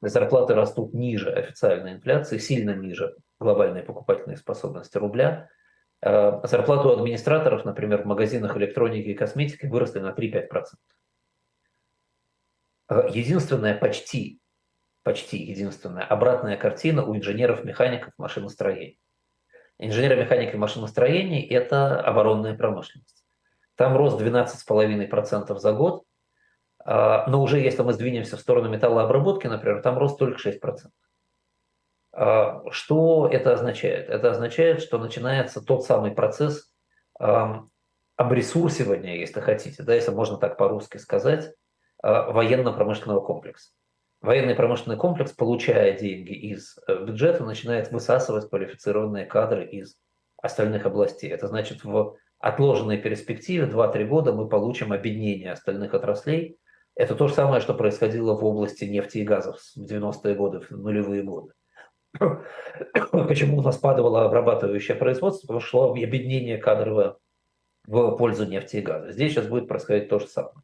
[0.00, 5.50] Зарплаты растут ниже официальной инфляции, сильно ниже глобальной покупательной способности рубля.
[6.00, 10.48] Э, зарплату администраторов, например, в магазинах электроники и косметики выросли на 3-5%.
[12.88, 14.40] Э, единственная почти,
[15.02, 18.96] почти единственная обратная картина у инженеров-механиков машиностроения.
[19.78, 23.17] Инженеры механики машиностроения– это оборонная промышленность.
[23.78, 26.02] Там рост 12,5% за год.
[26.84, 30.58] А, но уже если мы сдвинемся в сторону металлообработки, например, там рост только 6%.
[32.12, 34.10] А, что это означает?
[34.10, 36.74] Это означает, что начинается тот самый процесс
[38.16, 41.54] обресурсивания, если хотите, да, если можно так по-русски сказать,
[42.02, 43.70] а, военно-промышленного комплекса.
[44.20, 49.96] Военный промышленный комплекс, получая деньги из э, бюджета, начинает высасывать квалифицированные кадры из
[50.42, 51.30] остальных областей.
[51.30, 56.58] Это значит, в отложенной перспективе 2-3 года мы получим объединение остальных отраслей.
[56.94, 60.70] Это то же самое, что происходило в области нефти и газов в 90-е годы, в
[60.70, 61.52] нулевые годы.
[63.12, 65.46] Почему у нас падало обрабатывающее производство?
[65.46, 67.16] Потому что шло объединение кадровое
[67.86, 69.12] в пользу нефти и газа.
[69.12, 70.56] Здесь сейчас будет происходить то же самое.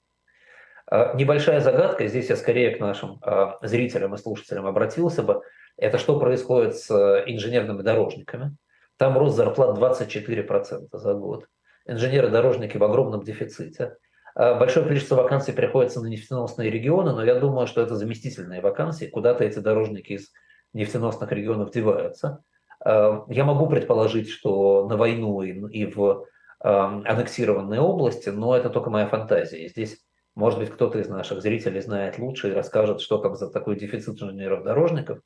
[0.87, 5.43] А, небольшая загадка, здесь я скорее к нашим а, зрителям и слушателям обратился бы,
[5.77, 6.91] это что происходит с
[7.27, 8.57] инженерными дорожниками.
[8.97, 11.47] Там рост зарплат 24% за год
[11.87, 13.97] инженеры-дорожники в огромном дефиците.
[14.35, 19.07] А, большое количество вакансий приходится на нефтеносные регионы, но я думаю, что это заместительные вакансии.
[19.07, 20.33] Куда-то эти дорожники из
[20.73, 22.43] нефтеносных регионов деваются.
[22.85, 26.27] А, я могу предположить, что на войну и в
[26.61, 29.69] а, аннексированные области, но это только моя фантазия.
[29.69, 29.99] Здесь,
[30.35, 34.21] может быть, кто-то из наших зрителей знает лучше и расскажет, что там за такой дефицит
[34.21, 35.21] инженеров-дорожников.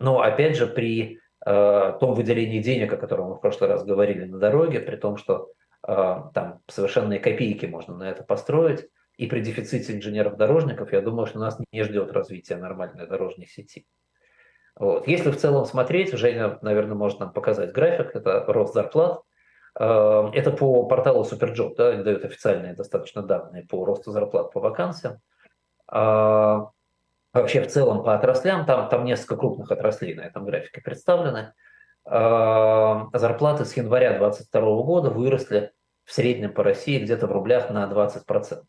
[0.00, 4.38] Но опять же, при том выделении денег, о котором мы в прошлый раз говорили на
[4.38, 5.50] дороге, при том, что
[5.86, 8.88] там совершенные копейки можно на это построить.
[9.16, 13.86] И при дефиците инженеров-дорожников, я думаю, что нас не ждет развитие нормальной дорожной сети.
[14.76, 15.06] Вот.
[15.06, 19.22] Если в целом смотреть, Женя, наверное, может нам показать график, это рост зарплат.
[19.76, 25.20] А, это по порталу Superjob, да, дают официальные достаточно данные по росту зарплат по вакансиям.
[25.86, 26.70] А,
[27.32, 31.54] вообще в целом по отраслям, там, там несколько крупных отраслей на этом графике представлены.
[32.06, 35.72] Зарплаты с января 2022 года выросли
[36.04, 38.64] в среднем по России где-то в рублях на 20%.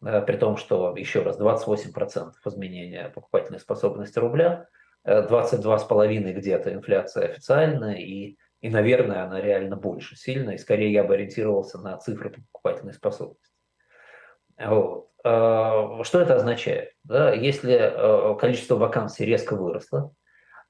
[0.00, 4.68] При том, что, еще раз, 28% изменения покупательной способности рубля,
[5.04, 11.14] 22,5% где-то инфляция официальная, и, и, наверное, она реально больше сильно, и скорее я бы
[11.14, 13.52] ориентировался на цифры покупательной способности.
[14.56, 15.08] Вот.
[15.20, 16.92] Что это означает?
[17.02, 20.12] Да, если э, количество вакансий резко выросло,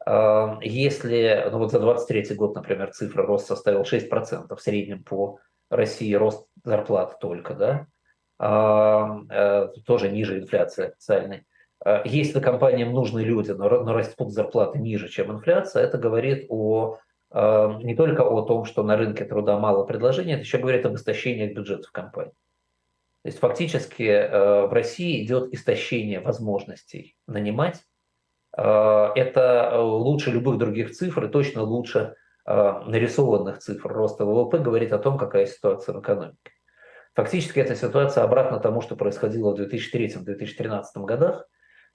[0.07, 5.39] если ну вот за 23 год, например, цифра рост составил 6% в среднем по
[5.71, 7.87] России, рост зарплат только, да,
[8.39, 11.45] а, э, тоже ниже инфляции официальной.
[12.05, 16.99] Если компаниям нужны люди, но растут зарплаты ниже, чем инфляция, это говорит о
[17.31, 21.53] не только о том, что на рынке труда мало предложений, это еще говорит об истощении
[21.53, 22.33] бюджетов компаний.
[23.23, 27.85] То есть фактически э, в России идет истощение возможностей нанимать.
[28.59, 34.93] Э, это лучше любых других цифр и точно лучше э, нарисованных цифр роста ВВП говорит
[34.93, 36.51] о том, какая ситуация в экономике.
[37.15, 41.47] Фактически эта ситуация обратно тому, что происходило в 2003-2013 годах.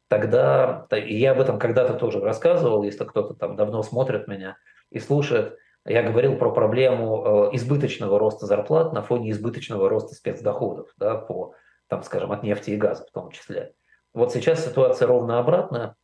[0.09, 4.57] Тогда, и я об этом когда-то тоже рассказывал, если кто-то там давно смотрит меня
[4.89, 10.89] и слушает, я говорил про проблему э, избыточного роста зарплат на фоне избыточного роста спецдоходов,
[10.97, 11.55] да, по,
[11.87, 13.73] там, скажем, от нефти и газа в том числе.
[14.13, 15.95] Вот сейчас ситуация ровно обратная,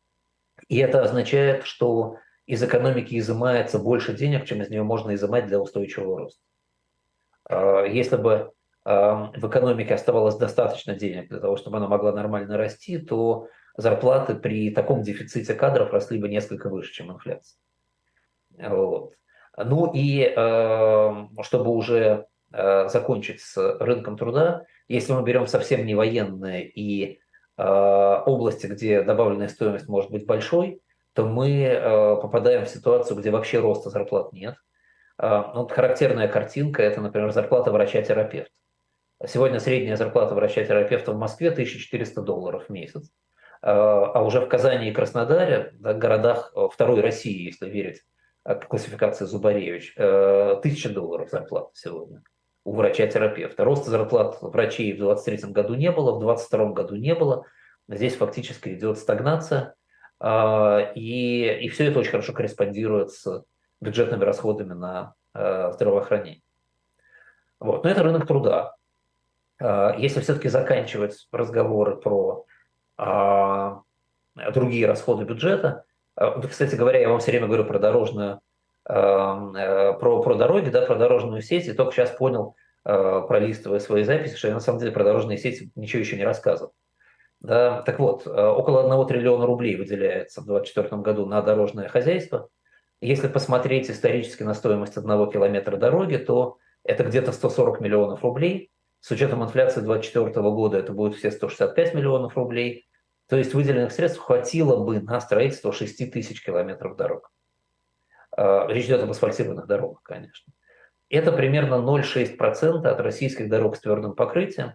[0.70, 5.60] и это означает, что из экономики изымается больше денег, чем из нее можно изымать для
[5.60, 6.42] устойчивого роста.
[7.50, 8.54] Э, если бы
[8.86, 13.48] э, в экономике оставалось достаточно денег для того, чтобы она могла нормально расти, то
[13.78, 17.60] зарплаты при таком дефиците кадров росли бы несколько выше, чем инфляция.
[18.58, 19.14] Вот.
[19.58, 26.68] Ну и эм, чтобы уже закончить с рынком труда, если мы берем совсем не военные
[26.68, 27.20] и
[27.62, 30.82] области, где добавленная стоимость может быть большой,
[31.14, 34.56] то мы э, попадаем в ситуацию, где вообще роста зарплат нет.
[35.18, 38.54] Вот характерная картинка– это, например, зарплата врача-терапевта.
[39.28, 43.12] Сегодня средняя зарплата врача-терапевта в Москве 1400 долларов в месяц.
[43.62, 48.02] А уже в Казани и Краснодаре, да, городах второй России, если верить
[48.56, 52.22] классификация Зубаревич, э, тысяча долларов зарплата сегодня
[52.64, 53.64] у врача-терапевта.
[53.64, 57.46] Роста зарплат врачей в 2023 году не было, в 2022 году не было.
[57.88, 59.76] Здесь фактически идет стагнация,
[60.20, 63.44] а, и, и все это очень хорошо корреспондирует с
[63.82, 66.42] бюджетными расходами на э, здравоохранение.
[67.60, 67.84] Вот.
[67.84, 68.76] Но это рынок труда.
[69.60, 72.46] А, если все-таки заканчивать разговоры про
[72.98, 73.82] а,
[74.36, 75.86] другие расходы бюджета,
[76.20, 78.42] Э, кстати говоря, я вам все время говорю про дорожную,
[78.94, 84.36] про, про дороги, да, про дорожную сеть, и только сейчас понял, э, пролистывая свои записи,
[84.36, 86.74] что я на самом деле про дорожные сети ничего еще не рассказывал.
[87.40, 92.50] Да, так вот, около 1 триллиона рублей выделяется в 2024 году на дорожное хозяйство.
[93.00, 98.72] Если посмотреть исторически на стоимость одного километра дороги, то это где-то 140 миллионов рублей.
[99.00, 102.88] С учетом инфляции 2024 года это будет все 165 миллионов рублей.
[103.30, 107.32] То есть выделенных средств хватило бы на строительство 6 тысяч километров дорог.
[108.32, 110.54] А, речь идет об асфальтированных дорогах, конечно.
[111.10, 114.74] Это примерно 0,6% от российских дорог с твердым покрытием.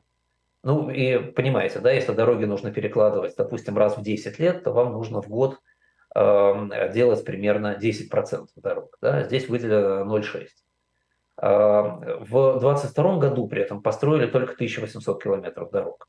[0.62, 4.92] Ну и понимаете, да, если дороги нужно перекладывать, допустим, раз в 10 лет, то вам
[4.92, 5.60] нужно в год
[6.14, 8.96] э, делать примерно 10% дорог.
[9.00, 9.24] Да?
[9.24, 10.46] Здесь выделено 0,6%.
[11.36, 16.08] Э, в 2022 году при этом построили только 1800 километров дорог.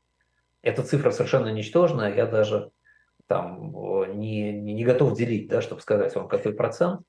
[0.62, 2.70] Эта цифра совершенно ничтожная, я даже
[3.26, 3.72] там
[4.18, 7.02] не, не готов делить, да, чтобы сказать вам, какой процент.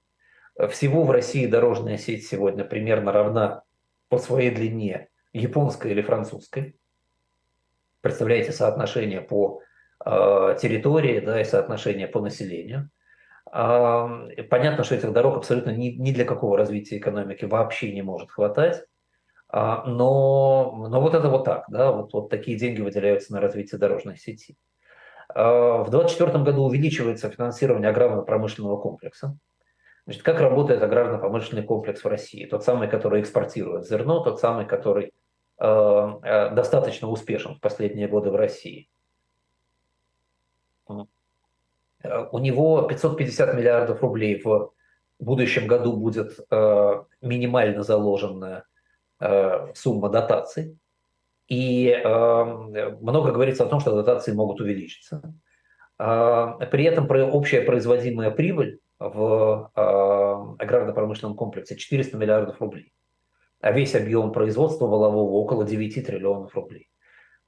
[0.70, 3.64] Всего в России дорожная сеть сегодня примерно равна
[4.10, 6.80] по своей длине японской или французской.
[8.02, 9.62] Представляете соотношение по
[10.06, 12.90] э, территории да, и соотношение по населению.
[13.52, 18.86] Э, понятно, что этих дорог абсолютно ни, для какого развития экономики вообще не может хватать.
[19.50, 23.80] А, но, но вот это вот так, да, вот, вот такие деньги выделяются на развитие
[23.80, 24.58] дорожной сети.
[25.34, 29.38] А, в 2024 году увеличивается финансирование аграрно-промышленного комплекса.
[30.08, 32.46] Значит, как работает аграрно-промышленный комплекс в России?
[32.46, 35.14] Тот самый, который экспортирует зерно, тот самый, который
[35.60, 38.90] э, достаточно успешен в последние годы в России.
[40.88, 44.72] У него 550 миллиардов рублей в
[45.20, 48.64] будущем году будет э, минимально заложенная
[49.20, 50.78] Э, сумма дотаций.
[51.48, 52.44] И э,
[53.02, 55.34] много говорится о том, что дотации могут увеличиться.
[56.00, 62.94] Э, при этом общая производимая прибыль в аграрно-промышленном комплексе 400 миллиардов рублей,
[63.62, 66.90] а весь объем производства волового около 9 триллионов рублей.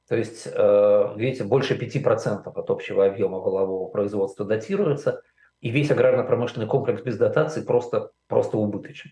[0.07, 5.23] То есть, видите, больше 5% от общего объема волового производства датируется,
[5.59, 9.09] и весь аграрно-промышленный комплекс без дотаций просто, просто убыточен.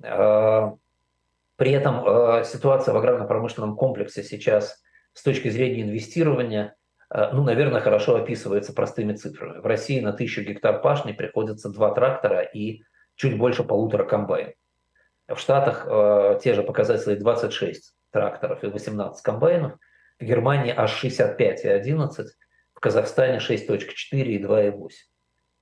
[0.00, 4.82] При этом ситуация в аграрно-промышленном комплексе сейчас
[5.12, 6.76] с точки зрения инвестирования,
[7.10, 9.60] ну, наверное, хорошо описывается простыми цифрами.
[9.60, 12.82] В России на тысячу гектар пашни приходится два трактора и
[13.14, 14.54] чуть больше полутора комбайн.
[15.28, 19.72] В Штатах э, те же показатели 26 тракторов и 18 комбайнов.
[20.20, 22.28] В Германии аж 65 и 11.
[22.74, 23.78] В Казахстане 6.4
[24.12, 24.88] и 2,8.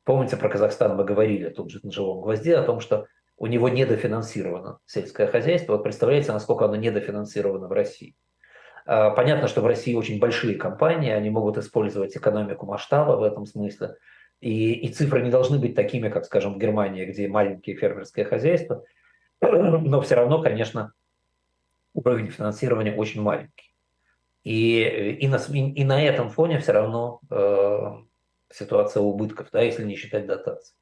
[0.04, 3.68] Помните, про Казахстан мы говорили тут же на живом гвозде о том, что у него
[3.68, 5.72] недофинансировано сельское хозяйство.
[5.72, 8.14] Вот представляете, насколько оно недофинансировано в России.
[8.86, 13.46] А, понятно, что в России очень большие компании, они могут использовать экономику масштаба в этом
[13.46, 13.96] смысле.
[14.40, 18.84] И, и цифры не должны быть такими, как, скажем, в Германии, где маленькие фермерские хозяйства.
[19.40, 20.92] Но все равно, конечно,
[21.94, 23.72] уровень финансирования очень маленький.
[24.42, 27.92] И, и, на, и на этом фоне все равно э,
[28.50, 30.76] ситуация убытков, да, если не считать дотаций.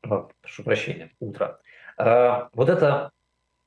[0.00, 1.60] Прошу прощения, утро.
[1.98, 3.10] А, вот это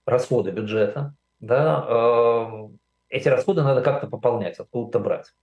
[0.06, 2.70] расходы бюджета, да, а,
[3.10, 5.34] эти расходы надо как-то пополнять, откуда-то брать.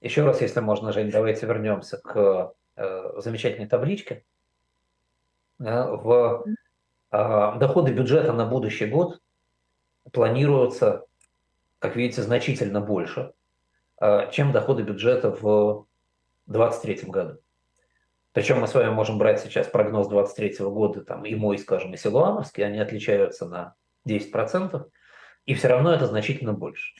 [0.00, 4.24] Еще раз, если можно, Жень, давайте вернемся к э, замечательной табличке.
[5.58, 6.44] В
[7.10, 9.20] а, доходы бюджета на будущий год
[10.10, 11.04] планируются,
[11.78, 13.32] как видите, значительно больше,
[14.30, 15.86] чем доходы бюджета в
[16.46, 17.38] 2023 году.
[18.32, 21.96] Причем мы с вами можем брать сейчас прогноз 23 года, там и мой, скажем, и
[21.96, 23.74] Силуановский, они отличаются на
[24.08, 24.88] 10%,
[25.46, 26.94] и все равно это значительно больше.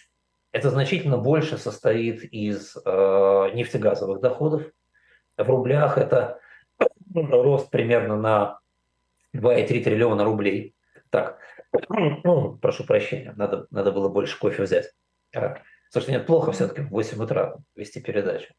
[0.52, 4.62] Это значительно больше состоит из э, нефтегазовых доходов.
[5.36, 6.40] В рублях это
[7.14, 8.60] рост примерно на
[9.34, 10.74] 2,3 триллиона рублей.
[11.10, 11.38] Так,
[11.88, 14.90] ну, прошу прощения, надо, надо было больше кофе взять.
[15.90, 18.52] Слушайте, нет, плохо все-таки в 8 утра вести передачу.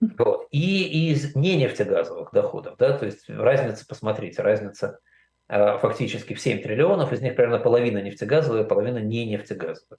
[0.00, 0.46] Вот.
[0.50, 5.00] И из не нефтегазовых доходов, да, то есть разница, посмотрите, разница
[5.48, 9.98] фактически в 7 триллионов, из них примерно половина нефтегазовая, половина не нефтегазовая.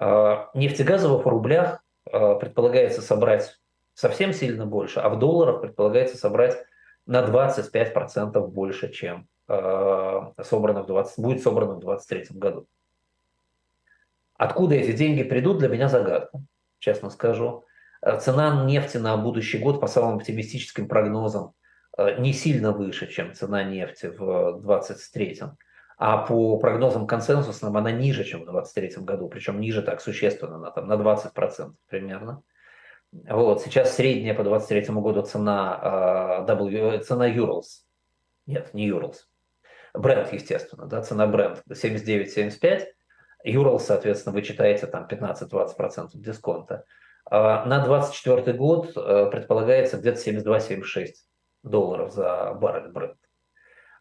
[0.00, 3.58] Э, нефтегазовых в рублях э, предполагается собрать
[3.94, 6.56] совсем сильно больше, а в долларах предполагается собрать
[7.06, 12.66] на 25% больше, чем э, собрано в 20, будет собрано в 2023 году.
[14.36, 16.40] Откуда эти деньги придут, для меня загадка,
[16.78, 17.64] честно скажу.
[18.00, 21.61] Э, цена нефти на будущий год по самым оптимистическим прогнозам э,
[21.96, 25.42] не сильно выше, чем цена нефти в 2023.
[25.98, 30.70] А по прогнозам консенсусным она ниже, чем в 2023 году, причем ниже так существенно, на,
[30.70, 32.42] там, на 20% примерно.
[33.12, 37.84] Вот, сейчас средняя по 2023 году цена, uh, w, цена Urals,
[38.46, 39.26] нет, не Urals,
[39.92, 42.86] бренд, естественно, да, цена бренд 79-75,
[43.46, 46.84] Urals, соответственно, вы читаете там 15-20% дисконта.
[47.30, 51.06] На 2024 год э, предполагается где-то 72-76
[51.62, 53.14] долларов за баррель.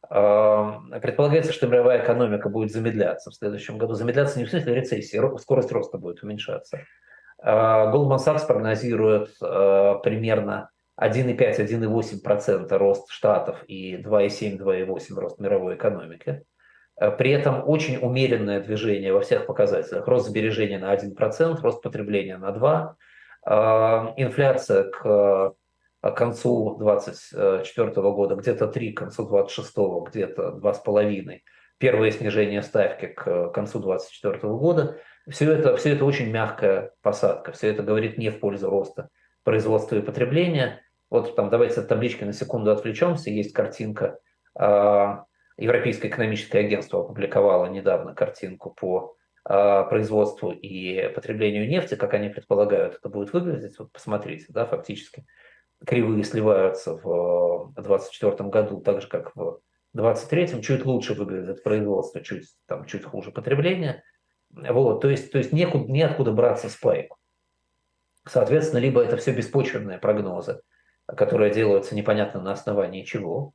[0.09, 3.93] А, предполагается, что мировая экономика будет замедляться в следующем году.
[3.93, 6.79] Замедляться не в смысле рецессии, скорость роста будет уменьшаться.
[7.41, 16.43] А, Goldman Sachs прогнозирует примерно 1,5-1,8% рост Штатов и 2,7-2,8% рост мировой экономики.
[17.17, 20.07] При этом очень умеренное движение во всех показателях.
[20.07, 22.95] Рост сбережения на 1%, рост потребления на 2%,
[23.43, 25.53] а, инфляция к
[26.09, 31.39] концу 2024 года где-то 3, к концу 2026 где-то 2,5.
[31.77, 34.97] Первое снижение ставки к концу 2024 года.
[35.29, 37.51] Все это, все это очень мягкая посадка.
[37.51, 39.09] Все это говорит не в пользу роста
[39.43, 40.81] производства и потребления.
[41.09, 43.29] Вот там давайте от таблички на секунду отвлечемся.
[43.29, 44.19] Есть картинка.
[44.57, 45.25] А,
[45.57, 52.95] Европейское экономическое агентство опубликовало недавно картинку по а, производству и потреблению нефти, как они предполагают,
[52.95, 53.77] это будет выглядеть.
[53.79, 55.25] Вот посмотрите, да, фактически
[55.85, 59.61] кривые сливаются в 2024 году, так же как в
[59.93, 64.03] 2023, чуть лучше выглядит производство, чуть, там, чуть хуже потребление.
[64.49, 67.17] Вот, то есть, то есть некуда, неоткуда браться спайку.
[68.27, 70.61] Соответственно, либо это все беспочвенные прогнозы,
[71.07, 73.53] которые делаются непонятно на основании чего,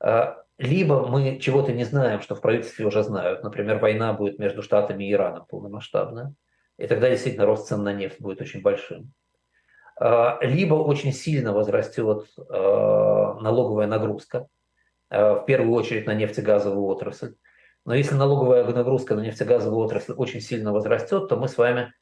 [0.00, 3.42] а, либо мы чего-то не знаем, что в правительстве уже знают.
[3.42, 6.34] Например, война будет между Штатами и Ираном полномасштабная.
[6.78, 9.12] И тогда действительно рост цен на нефть будет очень большим.
[9.96, 14.48] А, либо очень сильно возрастет а, налоговая нагрузка,
[15.10, 17.34] а, в первую очередь на нефтегазовую отрасль.
[17.84, 21.92] Но если налоговая нагрузка на нефтегазовую отрасль очень сильно возрастет, то мы с вами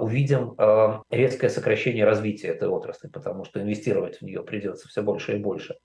[0.00, 0.54] увидим
[1.08, 5.76] резкое сокращение развития этой отрасли, потому что инвестировать в нее придется все больше и больше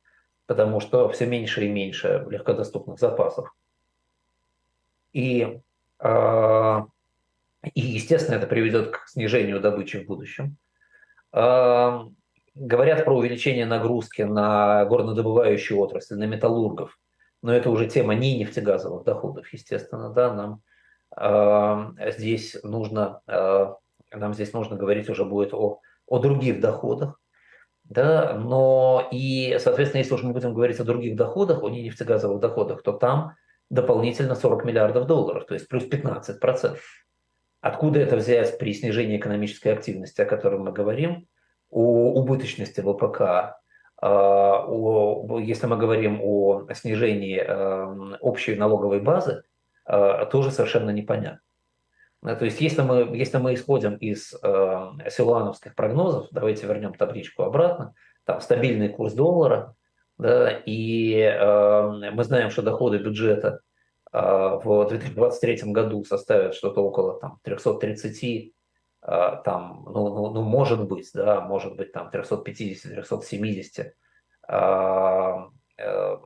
[0.48, 3.54] потому что все меньше и меньше легкодоступных запасов.
[5.14, 5.60] И,
[6.00, 6.82] э,
[7.74, 10.58] и естественно, это приведет к снижению добычи в будущем.
[11.38, 12.06] Э,
[12.56, 16.98] говорят про увеличение нагрузки на горнодобывающую отрасль, на металлургов.
[17.44, 20.62] но это уже тема не нефтегазовых доходов, естественно, да, нам
[21.16, 23.68] э, здесь нужно, э,
[24.12, 27.20] нам здесь нужно говорить уже будет о, о других доходах,
[27.84, 32.82] да, но и, соответственно, если уж мы будем говорить о других доходах, о нефтегазовых доходах,
[32.82, 33.36] то там
[33.70, 37.07] дополнительно 40 миллиардов долларов, то есть плюс 15 процентов.
[37.68, 41.28] Откуда это взять при снижении экономической активности, о котором мы говорим,
[41.70, 43.60] о убыточности ВПК,
[44.02, 49.44] а, о, если мы говорим о снижении эм, общей налоговой базы,
[49.86, 51.42] э, тоже совершенно непонятно.
[52.24, 57.96] То есть если мы, если мы исходим из э, силуановских прогнозов, давайте вернем табличку обратно,
[58.24, 59.76] там стабильный курс доллара,
[60.18, 63.67] да, и э, мы знаем, что доходы бюджета э,
[64.64, 68.54] в 2023 году составят что-то около там, 330
[69.02, 73.92] а, там, ну, ну, ну, может быть, да, может быть, там 350-370
[74.50, 76.18] а, э,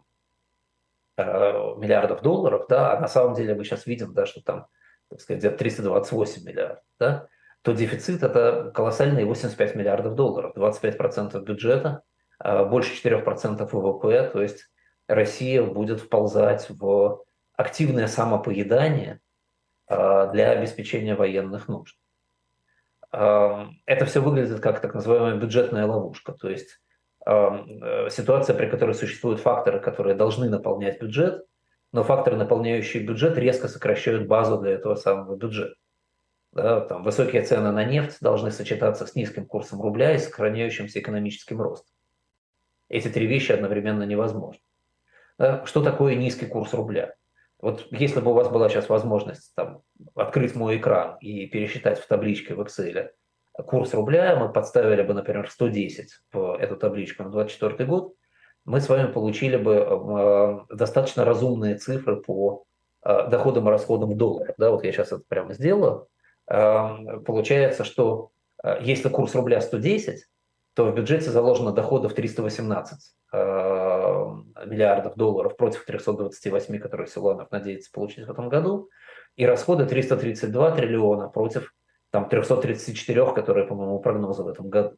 [1.17, 4.65] миллиардов долларов, да, а на самом деле мы сейчас видим, да, что там,
[5.09, 7.27] так сказать, где-то 328 миллиардов, да,
[7.61, 12.01] то дефицит это колоссальные 85 миллиардов долларов, 25% бюджета,
[12.39, 14.71] а, больше 4% ВВП, то есть
[15.07, 17.23] Россия будет вползать в
[17.55, 19.19] активное самопоедание
[19.87, 21.97] для обеспечения военных нужд
[23.11, 26.79] это все выглядит как так называемая бюджетная ловушка, то есть
[27.25, 31.45] э, ситуация, при которой существуют факторы, которые должны наполнять бюджет,
[31.91, 35.75] но факторы, наполняющие бюджет, резко сокращают базу для этого самого бюджета.
[36.53, 41.61] Да, там, высокие цены на нефть должны сочетаться с низким курсом рубля и сохраняющимся экономическим
[41.61, 41.93] ростом.
[42.87, 44.61] Эти три вещи одновременно невозможны.
[45.37, 47.13] Да, что такое низкий курс рубля?
[47.61, 49.81] Вот если бы у вас была сейчас возможность там,
[50.15, 53.09] открыть мой экран и пересчитать в табличке в Excel
[53.67, 58.15] курс рубля, мы подставили бы, например, 110 в эту табличку на 2024 год,
[58.65, 62.63] мы с вами получили бы э, достаточно разумные цифры по
[63.03, 64.55] э, доходам и расходам в долларах.
[64.57, 66.07] Да, вот я сейчас это прямо сделаю.
[66.47, 68.31] Э, получается, что
[68.63, 70.25] э, если курс рубля 110,
[70.73, 72.99] то в бюджете заложено доходов 318
[73.33, 73.37] э,
[74.65, 78.89] миллиардов долларов против 328, которые Силуанов надеется получить в этом году,
[79.35, 81.73] и расходы 332 триллиона против
[82.09, 84.95] там, 334, которые, по моему прогнозу в этом году.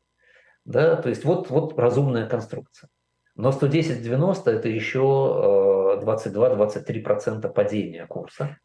[0.65, 2.89] Да, то есть вот, вот разумная конструкция.
[3.35, 8.57] Но 110-90 это еще 22-23% падения курса.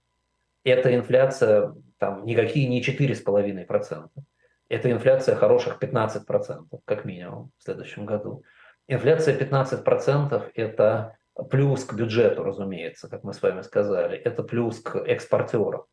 [0.64, 4.08] Это инфляция там никакие не 4,5%.
[4.68, 8.44] Это инфляция хороших 15%, как минимум, в следующем году.
[8.86, 11.16] Инфляция 15%– это
[11.50, 14.18] плюс к бюджету, разумеется, как мы с вами сказали.
[14.18, 15.84] Это плюс к экспортерам.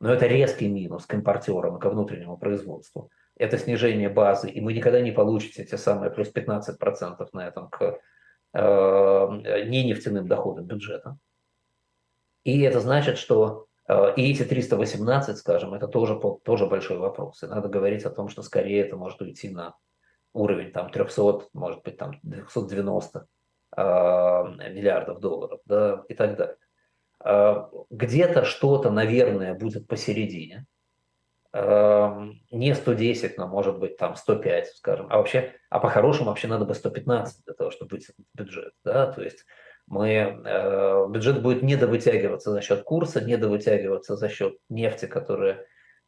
[0.00, 3.10] Но это резкий минус к импортерам и ко внутреннему производству.
[3.36, 7.98] Это снижение базы, и вы никогда не получите те самые плюс 15% на этом к
[8.54, 11.16] э, не нефтяным доходам бюджета.
[12.44, 13.66] И это значит, что
[14.16, 17.42] и эти 318, скажем, это тоже, тоже большой вопрос.
[17.42, 19.74] И надо говорить о том, что скорее это может уйти на
[20.32, 23.26] уровень там 300, может быть там 290
[23.76, 26.56] э, миллиардов долларов, да, и так далее.
[27.24, 30.66] Э, где-то что-то, наверное, будет посередине.
[31.52, 35.06] Э, не 110, но может быть там 105, скажем.
[35.10, 39.22] А вообще, а по-хорошему вообще надо бы 115 для того, чтобы быть бюджет, да, то
[39.22, 39.44] есть
[39.92, 45.66] мы, э, бюджет будет недовытягиваться за счет курса, недовытягиваться за счет нефти, которая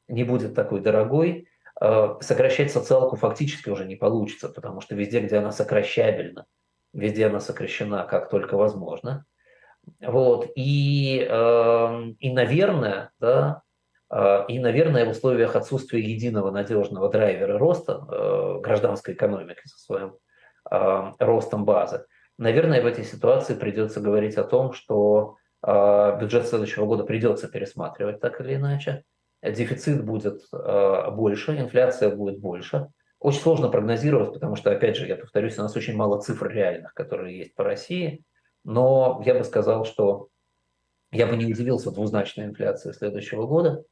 [0.08, 1.48] не будет такой дорогой,
[1.80, 6.46] Э, сокращать социалку фактически уже не получится, потому что везде, где она сокращабельна,
[6.92, 9.24] везде она сокращена как только возможно.
[10.00, 10.50] Вот.
[10.54, 13.62] И, эм, и наверное, да,
[14.10, 20.16] э, и, наверное, в условиях отсутствия единого надежного драйвера роста э, гражданской экономики со своим
[21.18, 22.06] ростом базы,
[22.38, 28.38] наверное, в этой ситуации придется говорить о том, что бюджет следующего года придется пересматривать так
[28.42, 29.04] или иначе
[29.52, 32.88] дефицит будет э, больше, инфляция будет больше.
[33.18, 36.94] Очень сложно прогнозировать, потому что, опять же, я повторюсь, у нас очень мало цифр реальных,
[36.94, 38.22] которые есть по России.
[38.64, 40.28] Но я бы сказал, что
[41.10, 43.84] я бы не удивился двузначной инфляции следующего года.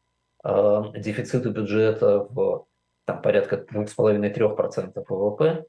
[0.45, 2.67] Э, дефициту бюджета в
[3.05, 5.65] там, порядка 2,5-3% ВВП.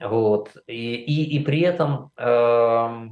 [0.00, 0.56] Вот.
[0.66, 3.08] И, и, и при этом э,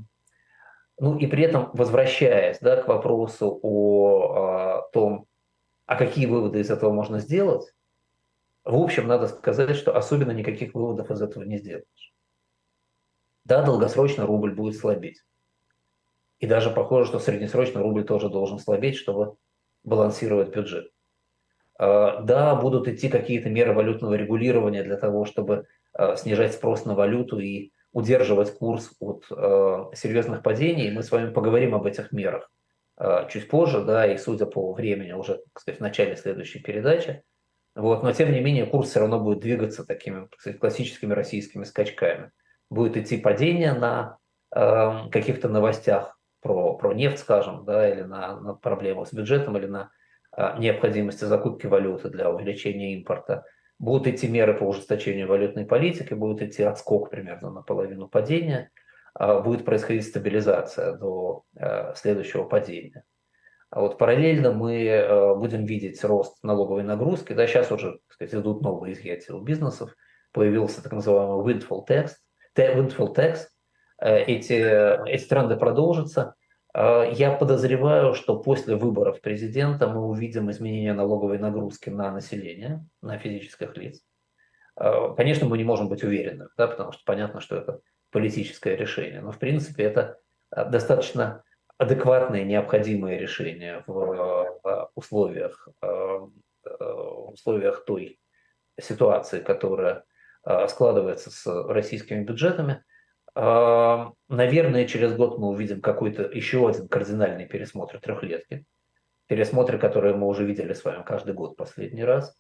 [0.98, 5.26] ну и при этом возвращаясь да, к вопросу о, о том,
[5.86, 7.74] а какие выводы из этого можно сделать?
[8.64, 12.14] В общем, надо сказать, что особенно никаких выводов из этого не сделаешь.
[13.44, 15.22] Да, долгосрочно рубль будет слабеть.
[16.38, 19.36] И даже похоже, что среднесрочно рубль тоже должен слабеть, чтобы
[19.82, 20.90] балансировать бюджет.
[21.78, 25.66] А, да, будут идти какие-то меры валютного регулирования для того, чтобы
[26.16, 30.90] снижать спрос на валюту и удерживать курс от э, серьезных падений.
[30.90, 32.50] Мы с вами поговорим об этих мерах
[32.98, 37.22] э, чуть позже, да, и судя по времени уже, кстати, в начале следующей передачи.
[37.76, 42.32] Вот, но тем не менее курс все равно будет двигаться такими сказать, классическими российскими скачками.
[42.68, 44.18] Будет идти падение на
[44.54, 49.66] э, каких-то новостях про, про нефть, скажем, да, или на, на проблему с бюджетом, или
[49.66, 49.90] на
[50.36, 53.44] э, необходимости закупки валюты для увеличения импорта
[53.78, 58.70] будут идти меры по ужесточению валютной политики, будет идти отскок примерно на половину падения,
[59.14, 63.04] а будет происходить стабилизация до э, следующего падения.
[63.70, 67.32] А вот параллельно мы э, будем видеть рост налоговой нагрузки.
[67.32, 69.94] Да, сейчас уже так сказать, идут новые изъятия у бизнесов.
[70.32, 72.12] Появился так называемый windfall tax.
[72.56, 73.38] Windfall tax.
[74.00, 76.34] Э, эти, эти тренды продолжатся.
[76.74, 83.16] А, я подозреваю, что после выборов президента мы увидим изменение налоговой нагрузки на население, на
[83.16, 84.02] физических лиц.
[84.76, 89.20] А, конечно, мы не можем быть уверены, да, потому что понятно, что это политическое решение,
[89.20, 90.18] но в принципе это
[90.50, 91.44] а, достаточно
[91.78, 96.30] адекватное, необходимое решение в условиях, в
[97.32, 98.20] условиях той
[98.80, 100.04] ситуации, которая
[100.68, 102.84] складывается с российскими бюджетами–
[103.34, 108.64] Наверное, через год мы увидим какой-то еще один кардинальный пересмотр трехлетки.
[109.26, 112.36] Пересмотры, которые мы уже видели с вами каждый год последний раз.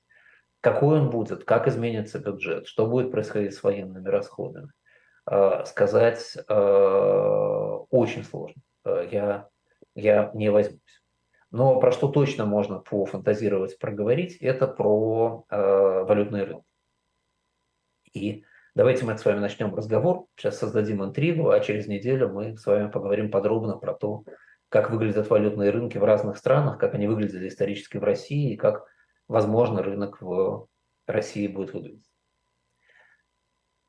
[0.60, 4.70] Какой он будет, как изменится бюджет, что будет происходить с военными расходами.
[5.26, 8.62] А, сказать а, очень сложно.
[8.84, 9.48] А, я,
[9.94, 10.80] я не возьмусь.
[11.50, 16.64] Но про что точно можно пофантазировать, проговорить, это про валютный рынок.
[18.12, 18.44] И
[18.76, 20.26] Давайте мы с вами начнем разговор.
[20.34, 24.24] Сейчас создадим интригу, а через неделю мы с вами поговорим подробно про то,
[24.68, 28.84] как выглядят валютные рынки в разных странах, как они выглядели исторически в России и как,
[29.28, 30.66] возможно, рынок в
[31.06, 32.10] России будет выглядеть.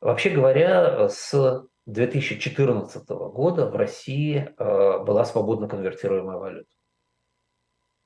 [0.01, 6.69] Вообще говоря, с 2014 года в России э, была свободно конвертируемая валюта.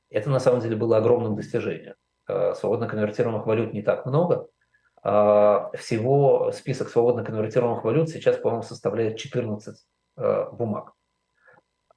[0.09, 1.95] Это на самом деле было огромным достижением.
[2.29, 4.47] Э, свободно конвертируемых валют не так много–
[5.01, 9.75] всего список свободно конвертируемых валют сейчас, по-моему, составляет 14
[10.17, 10.93] э, бумаг.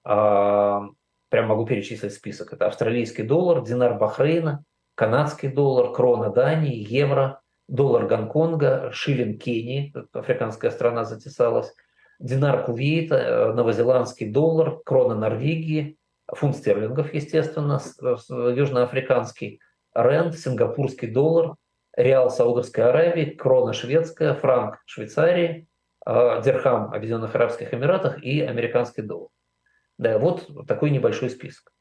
[0.05, 0.89] А,
[1.29, 2.53] прям могу перечислить список.
[2.53, 10.71] Это австралийский доллар, динар Бахрейна, канадский доллар, крона Дании, евро, доллар Гонконга, шиллинг Кении, африканская
[10.71, 11.75] страна затесалась,
[12.19, 15.99] динар Кувейта, э, новозеландский доллар, крона Норвегии,
[16.33, 17.81] фунт стерлингов, естественно,
[18.29, 19.61] южноафриканский
[19.95, 21.55] ренд, сингапурский доллар,
[21.97, 25.69] реал Саудовской Аравии, крона шведская, франк Швейцарии,
[26.05, 29.29] а, дирхам Объединенных Арабских Эмиратах и американский доллар.
[29.99, 31.73] Да, вот такой небольшой список.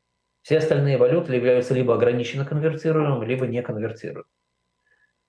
[0.41, 4.25] Все остальные валюты являются либо ограниченно конвертируемыми, либо не конвертируемыми.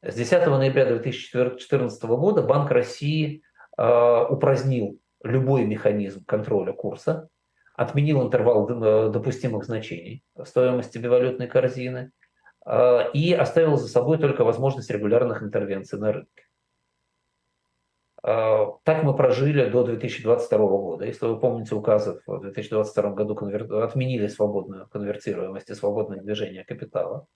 [0.03, 3.43] С 10 ноября 2014 года Банк России
[3.79, 7.29] э, упразднил любой механизм контроля курса,
[7.77, 8.67] отменил интервал
[9.11, 12.11] допустимых значений стоимости бивалютной корзины,
[12.65, 16.45] и оставил за собой только возможность регулярных интервенций на рынке.
[18.23, 21.05] А, так мы прожили до 2022 года.
[21.05, 23.73] Если вы помните, указы в 2022 году конвер...
[23.83, 27.27] отменили свободную конвертируемость и свободное движение капитала.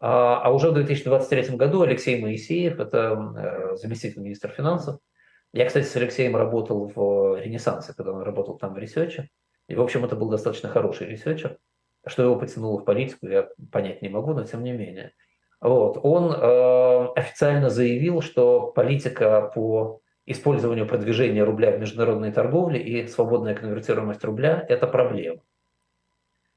[0.00, 4.98] А, а уже в 2023 году Алексей Моисеев, это э, заместитель министра финансов,
[5.52, 9.28] я, кстати, с Алексеем работал в Ренессансе, когда он работал там в research е.
[9.68, 11.58] И, в общем, это был достаточно хороший researcher.
[12.06, 15.12] Что его потянуло в политику, я понять не могу, но тем не менее.
[15.60, 16.00] Вот.
[16.02, 23.54] Он э, официально заявил, что политика по использованию продвижения рубля в международной торговле и свободная
[23.54, 25.42] конвертируемость рубля– это проблема.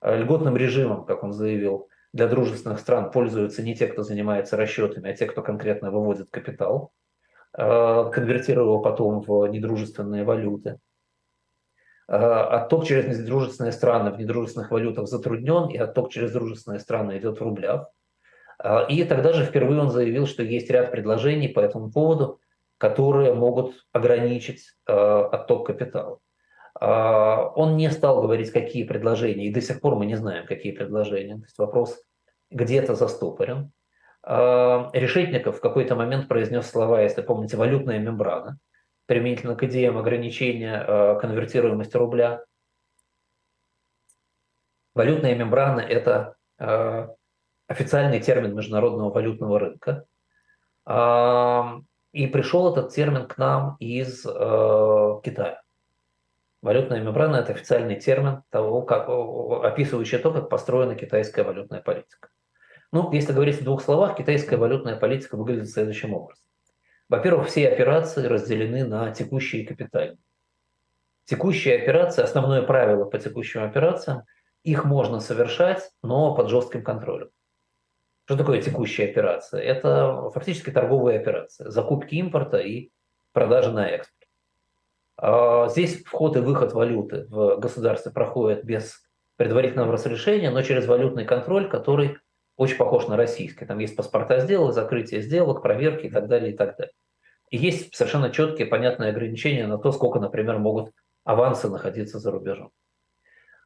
[0.02, 5.10] Э, льготным режимом, как он заявил, для дружественных стран пользуются не те, кто занимается расчетами,
[5.10, 6.92] а те, кто конкретно выводит капитал,
[7.58, 10.80] э, конвертируя его потом в недружественные валюты.
[12.08, 17.40] А отток через недружественные страны в недружественных валютах затруднен, и отток через дружественные страны идет
[17.40, 17.88] в рублях.
[18.60, 22.40] А, и тогда же впервые он заявил, что есть ряд предложений по этому поводу,
[22.78, 26.20] которые могут ограничить а, отток капитала.
[26.80, 31.36] Он не стал говорить, какие предложения, и до сих пор мы не знаем, какие предложения.
[31.36, 32.02] То есть вопрос
[32.50, 33.72] где-то застопорен.
[34.26, 38.58] Решетников в какой-то момент произнес слова, если помните, валютная мембрана–
[39.06, 42.44] применительно к идеям ограничения э, конвертируемости рубля.
[44.96, 47.08] Валютная мембрана– это э,
[47.68, 50.06] официальный термин международного валютного рынка.
[52.14, 54.30] И пришел этот термин к нам из э,
[55.24, 55.64] Китая.
[56.62, 62.30] Валютная мембрана– это официальный термин, того, как, описывающий то, как построена китайская валютная политика.
[62.92, 66.46] Ну, если говорить в двух словах, китайская валютная политика выглядит следующим образом.
[67.14, 70.18] Во-первых, все операции разделены на текущие и капитальные.
[71.26, 74.24] Текущие операции, основное правило по текущим операциям,
[74.64, 77.30] их можно совершать, но под жестким контролем.
[78.26, 79.62] Что такое текущая операция?
[79.62, 82.90] Это фактически торговые операции, закупки импорта и
[83.32, 84.28] продажи на экспорт.
[85.16, 89.04] А, здесь вход и выход валюты в государстве проходит без
[89.36, 92.18] предварительного разрешения, но через валютный контроль, который
[92.58, 93.66] очень похож на российский.
[93.66, 96.94] Там есть паспорта сделок, закрытие сделок, проверки и так далее, и так далее.
[97.54, 100.92] И есть совершенно четкие, понятные ограничения на то, сколько, например, могут
[101.24, 102.72] авансы находиться за рубежом.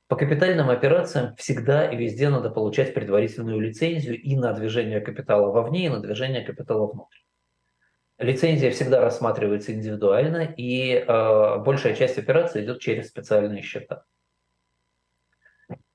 [0.09, 5.85] По капитальным операциям всегда и везде надо получать предварительную лицензию и на движение капитала вовне,
[5.85, 7.19] и на движение капитала внутрь.
[8.17, 14.03] Лицензия всегда рассматривается индивидуально, и э, большая часть операций идет через специальные счета.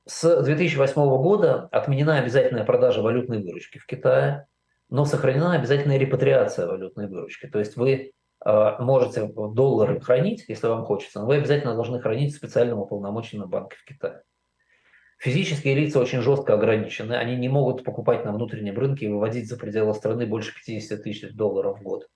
[0.07, 4.47] С 2008 года отменена обязательная продажа валютной выручки в Китае,
[4.93, 7.47] но сохранена обязательная репатриация валютной выручки.
[7.47, 8.13] То есть вы
[8.45, 13.49] э, можете доллары хранить, если вам хочется, но вы обязательно должны хранить в специальном уполномоченном
[13.49, 14.21] банке в Китае.
[15.19, 19.57] Физические лица очень жестко ограничены, они не могут покупать на внутреннем рынке и выводить за
[19.57, 22.07] пределы страны больше 50 тысяч долларов в год.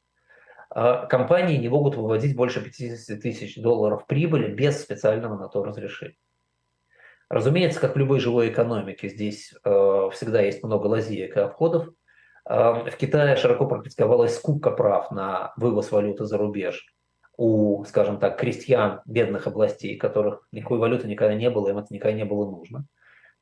[0.69, 6.19] А компании не могут выводить больше 50 тысяч долларов прибыли без специального на то разрешения.
[7.31, 11.89] Разумеется, как в любой живой экономике, здесь э, всегда есть много лазеек и обходов.
[12.49, 16.87] Э, в Китае широко практиковалась скупка прав на вывоз валюты за рубеж
[17.37, 22.17] у, скажем так, крестьян бедных областей, которых никакой валюты никогда не было, им это никогда
[22.17, 22.87] не было нужно.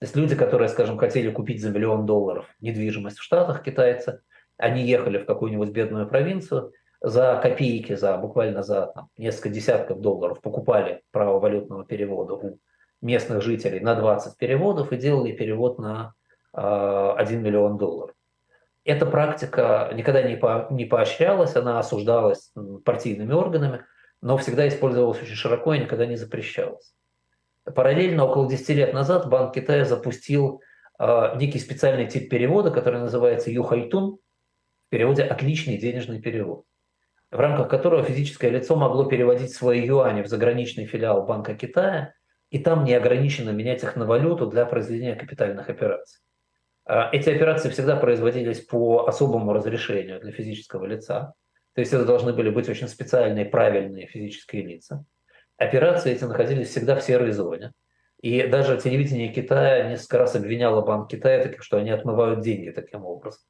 [0.00, 4.20] То есть люди, которые, скажем, хотели купить за миллион долларов недвижимость в Штатах, китайцы,
[4.56, 10.40] они ехали в какую-нибудь бедную провинцию, за копейки, за буквально за там, несколько десятков долларов
[10.40, 12.58] покупали право валютного перевода у
[13.02, 16.14] местных жителей на 20 переводов и делали перевод на
[16.54, 18.13] э, а, 1 миллион долларов.
[18.84, 22.52] Эта практика никогда не, по, не поощрялась, она осуждалась
[22.84, 23.84] партийными органами,
[24.20, 26.94] но всегда использовалась очень широко и никогда не запрещалась.
[27.64, 30.60] Параллельно, около 10 лет назад Банк Китая запустил
[30.98, 34.18] э, некий специальный тип перевода, который называется юхайтун,
[34.86, 36.64] в переводе «отличный денежный перевод»,
[37.30, 42.12] в рамках которого физическое лицо могло переводить свои юани в заграничный филиал Банка Китая–
[42.54, 46.20] и там неограниченно менять их на валюту для произведения капитальных операций.
[46.86, 51.34] А, эти операции всегда производились по особому разрешению для физического лица.
[51.74, 55.04] То есть это должны были быть очень специальные, правильные физические лица.
[55.56, 57.72] Операции эти находились всегда в серой зоне.
[58.20, 63.04] И даже телевидение Китая несколько раз обвиняло Банк Китая, таких, что они отмывают деньги таким
[63.04, 63.40] образом.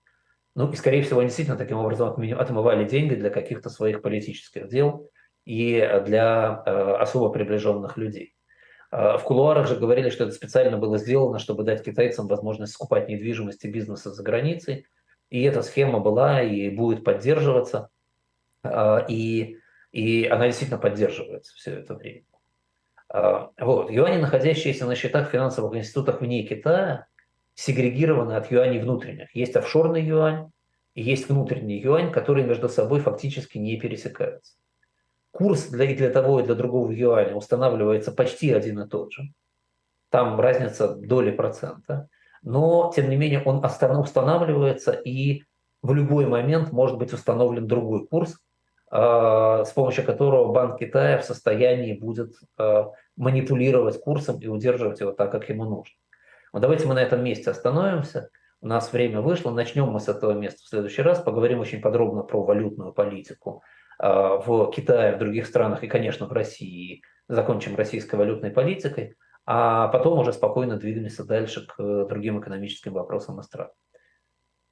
[0.57, 5.11] Ну и, скорее всего, они действительно таким образом отмывали деньги для каких-то своих политических дел
[5.45, 8.34] и для э, особо приближенных людей.
[8.97, 13.09] А, в кулуарах же говорили, что это специально было сделано, чтобы дать китайцам возможность скупать
[13.09, 14.86] недвижимость и бизнесы за границей.
[15.30, 17.88] И эта схема была и будет поддерживаться.
[18.62, 19.57] А, и,
[19.90, 22.22] и она действительно поддерживается все это время.
[23.09, 23.90] А, вот.
[23.90, 27.07] Юани, находящиеся на счетах финансовых институтах вне Китая,
[27.55, 29.34] сегрегированы от юаней внутренних.
[29.34, 30.53] Есть офшорный юань
[30.95, 34.55] и есть внутренний юань, которые между собой фактически не пересекаются
[35.35, 39.24] курс для, и для того, и для другого юаня устанавливается почти один и тот же.
[40.11, 42.09] Там разница доли процента.
[42.43, 45.43] Но, тем не менее, он устанавливается, и
[45.82, 48.37] в любой момент может быть установлен другой курс,
[48.91, 55.11] а, с помощью которого Банк Китая в состоянии будет а, манипулировать курсом и удерживать его
[55.11, 55.97] так, как ему нужно.
[56.53, 58.30] Вот давайте мы на этом месте остановимся.
[58.61, 59.51] У нас время вышло.
[59.51, 61.18] Начнем мы с этого места в следующий раз.
[61.18, 63.62] Поговорим очень подробно про валютную политику
[63.99, 67.03] в Китае, в других странах и, конечно, в России.
[67.28, 69.16] Закончим российской валютной политикой,
[69.47, 73.70] а потом уже спокойно двигаемся дальше к другим экономическим вопросам и стран.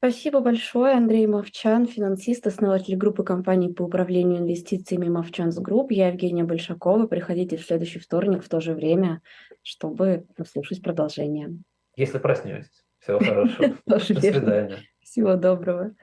[0.05, 5.93] Спасибо большое, Андрей Мовчан, финансист, основатель группы компаний по управлению инвестициями Movchan's Group.
[5.93, 7.07] Я Евгения Большакова.
[7.07, 9.23] Приходите в следующий вторник в то же время,
[9.63, 11.57] чтобы послушать продолжение.
[11.95, 12.85] Если проснетесь.
[12.99, 13.77] Всего хорошего.
[13.87, 14.79] До свидания.
[15.01, 15.95] Всего доброго.